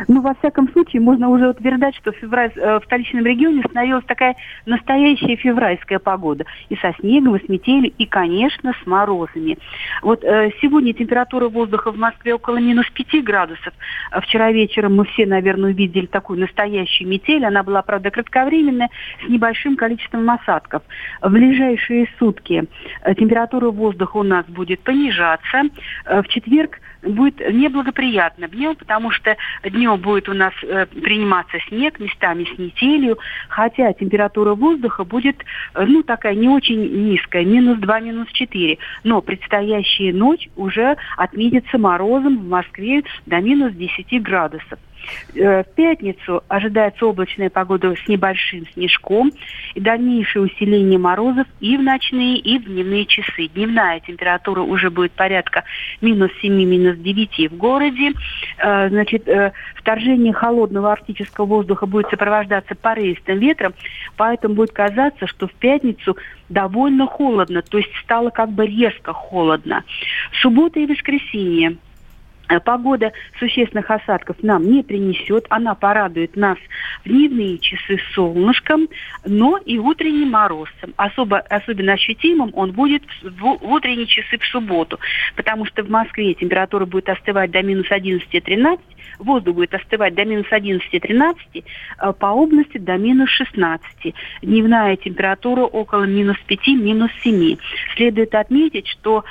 Ну, 0.08 0.22
во 0.22 0.34
всяком 0.36 0.70
случае, 0.72 1.02
можно 1.02 1.30
уже 1.30 1.50
утверждать, 1.50 1.96
что 1.96 2.12
февраль, 2.12 2.52
э, 2.56 2.80
в 2.80 2.84
столичном 2.86 3.26
регионе 3.26 3.64
становилась 3.64 4.06
такая 4.06 4.36
настоящая 4.66 5.36
февральская 5.36 6.00
погода. 6.00 6.46
И 6.70 6.76
со 6.76 6.94
снегом, 7.00 7.36
и 7.36 7.46
с 7.46 7.50
метелью, 7.50 7.92
и, 7.98 8.06
конечно, 8.06 8.74
с 8.82 8.88
морозами. 8.88 9.58
Вот 10.02 10.24
э, 10.24 10.52
сегодня 10.62 10.94
температура 10.94 11.50
воздуха 11.50 11.92
в 11.92 11.98
Москве 11.98 12.36
около 12.36 12.58
минус 12.58 12.90
5 12.92 13.24
градусов. 13.24 13.74
А 14.12 14.22
вчера 14.22 14.52
вечером 14.52 14.96
мы 14.96 15.06
все, 15.06 15.26
наверное, 15.26 15.72
увидели 15.72 16.06
такую 16.06 16.40
настоящую 16.40 17.10
метель. 17.10 17.46
Она 17.46 17.64
была, 17.64 17.82
правда, 17.82 18.12
кратковременная, 18.12 18.90
с 19.26 19.30
небольшим 19.30 19.76
количеством 19.76 20.30
осадков. 20.30 20.84
В 21.22 21.30
ближайшие 21.30 22.08
сутки 22.20 22.66
э, 23.04 23.16
температура 23.16 23.72
воздуха 23.72 24.18
у 24.18 24.24
нас 24.24 24.46
будет 24.48 24.80
понижаться. 24.82 25.64
Э, 26.06 26.22
в 26.22 26.28
четверг 26.28 26.80
будет 27.14 27.40
неблагоприятно 27.40 28.48
днем, 28.48 28.76
потому 28.76 29.12
что 29.12 29.36
днем 29.64 30.00
будет 30.00 30.30
у 30.30 30.34
нас 30.34 30.54
э, 30.64 30.86
приниматься 30.86 31.58
снег, 31.68 32.00
местами 32.00 32.46
с 32.54 32.58
метелью, 32.58 33.18
хотя 33.50 33.94
температура 33.94 34.54
воздуха 34.54 35.04
будет, 35.04 35.38
э, 35.74 35.86
ну, 35.86 36.04
такая 36.04 36.36
не 36.36 36.48
очень 36.48 37.10
низкая, 37.10 37.46
минус 37.46 37.80
2, 37.80 38.00
минус 38.02 38.28
4. 38.32 38.78
Но 39.04 39.22
предстоящая 39.22 40.14
ночь 40.14 40.50
уже 40.56 40.98
отметится 41.18 41.78
морозом 41.78 42.40
в 42.40 42.50
Москве 42.50 43.04
до 43.26 43.40
минус 43.40 43.74
10 43.74 44.22
градусов. 44.22 44.80
Э, 45.36 45.64
в 45.64 45.76
пятницу 45.76 46.44
ожидается 46.48 47.06
облачная 47.06 47.50
погода 47.50 47.94
с 47.96 48.08
небольшим 48.08 48.66
снежком 48.74 49.32
и 49.76 49.80
дальнейшее 49.80 50.44
усиление 50.44 51.00
морозов 51.00 51.48
и 51.60 51.78
в 51.78 51.82
ночные, 51.82 52.38
и 52.38 52.58
в 52.58 52.66
дневные 52.66 53.06
часы. 53.06 53.48
Дневная 53.48 54.00
температура 54.00 54.62
уже 54.62 54.90
будет 54.90 55.12
порядка 55.12 55.64
минус 56.02 56.32
7, 56.42 56.54
минус 56.54 56.98
9 56.98 57.52
в 57.52 57.58
городе. 57.58 58.14
Э, 58.58 58.90
значит, 58.90 59.28
э, 59.28 59.52
вторжение 59.76 60.34
холодного 60.34 60.92
арктического 60.92 61.46
воздуха 61.46 61.86
будет 61.86 62.10
сопровождаться 62.10 62.76
порывистым 62.76 63.40
ветром, 63.40 63.74
поэтому 64.16 64.56
будет 64.56 64.72
казаться, 64.72 65.28
что 65.28 65.48
в 65.48 65.54
пятницу 65.54 66.18
довольно 66.50 67.08
холодно, 67.08 67.62
то 67.62 67.78
есть 67.78 67.94
стало 68.04 68.30
как 68.30 68.52
бы 68.52 68.66
резко 68.66 69.14
холодно. 69.14 69.84
Суббота 70.42 70.80
и 70.80 70.86
воскресенье 70.86 71.78
погода 72.64 73.12
существенных 73.40 73.90
осадков 73.92 74.38
нам 74.42 74.64
не 74.64 74.84
принесет. 74.84 75.46
Она 75.50 75.76
порадует 75.76 76.36
нас 76.36 76.58
в 77.04 77.10
дневные 77.10 77.58
часы 77.60 78.00
солнышком, 78.14 78.88
но 79.26 79.58
и 79.58 79.78
утренним 79.78 80.32
морозцем. 80.32 80.94
Особо, 80.96 81.40
особенно 81.40 81.94
ощутимым 81.94 82.52
он 82.54 82.72
будет 82.72 83.04
в, 83.22 83.40
в 83.40 83.72
утренние 83.72 84.08
часы 84.08 84.38
в 84.38 84.46
субботу, 84.46 85.00
потому 85.36 85.66
что 85.66 85.84
в 85.84 85.90
Москве 85.90 86.34
температура 86.34 86.86
будет 86.86 87.10
остывать 87.10 87.52
до 87.52 87.62
минус 87.62 87.88
11-13, 87.90 88.80
воздух 89.20 89.56
будет 89.56 89.74
остывать 89.74 90.16
до 90.16 90.26
минус 90.26 90.48
11-13, 90.52 91.36
э, 91.54 92.14
по 92.14 92.28
области 92.28 92.78
до 92.78 92.98
минус 92.98 93.30
16. 93.30 94.14
Дневная 94.42 94.96
температура 94.98 95.62
около 95.62 96.04
минус 96.04 96.38
5, 96.48 96.68
минус 96.68 97.12
7. 97.24 97.58
Следует 97.96 98.36
отметить, 98.36 98.88
что 98.88 99.24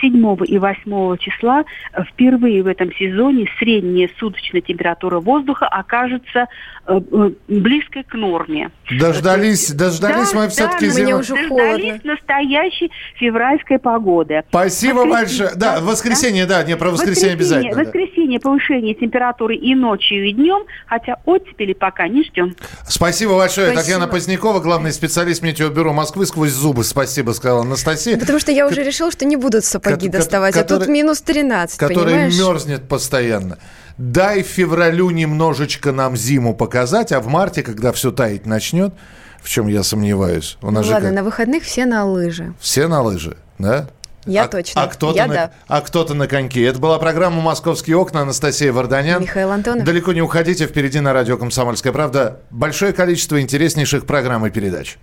7 0.00 0.36
э, 0.40 0.44
и 0.46 0.58
8 0.58 1.16
числа 1.18 1.64
впервые 2.10 2.62
в 2.62 2.66
этом 2.66 2.92
сезоне 2.94 3.46
средняя 3.58 4.10
суточная 4.18 4.60
температура 4.60 5.20
воздуха 5.20 5.66
окажется 5.66 6.46
э, 6.86 7.00
близкой 7.48 8.04
к 8.04 8.14
норме. 8.14 8.70
Дождались, 8.90 9.70
дождались 9.72 10.32
да, 10.32 10.38
мы 10.38 10.48
все-таки 10.48 10.86
да, 10.86 10.92
зимы. 10.92 11.04
Мне 11.04 11.16
уже 11.16 11.34
дождались 11.34 11.48
холодно. 11.48 12.12
настоящей 12.12 12.90
февральской 13.16 13.78
погоды. 13.78 14.42
Спасибо 14.48 15.00
воскресенье, 15.00 15.12
большое. 15.12 15.50
Да, 15.56 15.80
воскресенье, 15.80 16.46
да, 16.46 16.62
да 16.62 16.68
не 16.68 16.76
про 16.76 16.90
воскресенье, 16.90 17.36
воскресенье 17.36 17.70
обязательно. 17.70 17.84
Воскресенье, 17.84 18.38
да. 18.38 18.42
повышение 18.42 18.94
температуры 18.94 19.25
и 19.60 19.74
ночью, 19.74 20.28
и 20.28 20.32
днем, 20.32 20.64
хотя 20.86 21.16
оттепели 21.24 21.72
пока 21.72 22.08
не 22.08 22.24
ждем. 22.24 22.54
Спасибо 22.86 23.36
большое. 23.36 23.68
Спасибо. 23.68 23.82
Татьяна 23.82 24.06
Позднякова, 24.08 24.60
главный 24.60 24.92
специалист 24.92 25.42
Метеобюро 25.42 25.92
Москвы, 25.92 26.26
сквозь 26.26 26.52
зубы. 26.52 26.84
Спасибо, 26.84 27.32
сказала 27.32 27.62
Анастасия. 27.62 28.18
Потому 28.18 28.38
что 28.38 28.52
я 28.52 28.66
уже 28.66 28.82
решил, 28.82 29.10
что 29.10 29.24
не 29.24 29.36
будут 29.36 29.64
сапоги 29.64 30.08
доставать, 30.08 30.54
который, 30.54 30.76
а 30.76 30.78
тут 30.80 30.88
минус 30.88 31.20
13, 31.22 31.78
Который 31.78 32.04
понимаешь? 32.04 32.38
мерзнет 32.38 32.88
постоянно. 32.88 33.58
Дай 33.98 34.42
февралю 34.42 35.10
немножечко 35.10 35.92
нам 35.92 36.16
зиму 36.16 36.54
показать, 36.54 37.12
а 37.12 37.20
в 37.20 37.28
марте, 37.28 37.62
когда 37.62 37.92
все 37.92 38.12
таять 38.12 38.44
начнет, 38.44 38.92
в 39.40 39.48
чем 39.48 39.68
я 39.68 39.82
сомневаюсь. 39.82 40.58
У 40.60 40.70
нас 40.70 40.86
ну, 40.86 40.92
ладно, 40.92 41.08
как... 41.08 41.16
на 41.16 41.24
выходных 41.24 41.62
все 41.62 41.86
на 41.86 42.04
лыжи. 42.04 42.52
Все 42.60 42.88
на 42.88 43.00
лыжи, 43.00 43.36
да? 43.58 43.88
Я 44.26 44.44
а, 44.44 44.48
точно. 44.48 44.82
А 44.82 44.86
кто-то, 44.88 45.16
Я 45.16 45.26
на, 45.26 45.34
да. 45.34 45.50
а 45.68 45.80
кто-то 45.80 46.14
на 46.14 46.26
коньки. 46.26 46.60
Это 46.60 46.78
была 46.78 46.98
программа 46.98 47.40
«Московские 47.40 47.96
окна». 47.96 48.22
Анастасия 48.22 48.72
Варданян. 48.72 49.22
Михаил 49.22 49.52
Антонов. 49.52 49.84
Далеко 49.84 50.12
не 50.12 50.20
уходите. 50.20 50.66
Впереди 50.66 51.00
на 51.00 51.12
радио 51.12 51.36
«Комсомольская 51.36 51.92
правда» 51.92 52.40
большое 52.50 52.92
количество 52.92 53.40
интереснейших 53.40 54.04
программ 54.04 54.44
и 54.46 54.50
передач. 54.50 54.98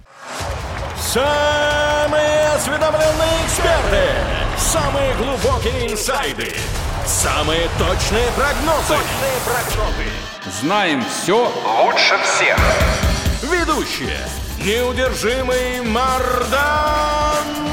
Самые 0.99 2.47
осведомленные 2.55 3.45
эксперты. 3.45 4.03
Самые 4.57 5.13
глубокие 5.15 5.93
инсайды. 5.93 6.51
Самые 7.05 7.67
точные 7.77 8.27
прогнозы. 8.35 8.87
Точные 8.87 9.39
прогнозы. 9.45 10.09
Знаем 10.61 11.03
все 11.05 11.51
лучше 11.83 12.15
всех. 12.23 12.57
Ведущие. 13.43 14.17
Неудержимый 14.65 15.81
Мардан 15.81 17.72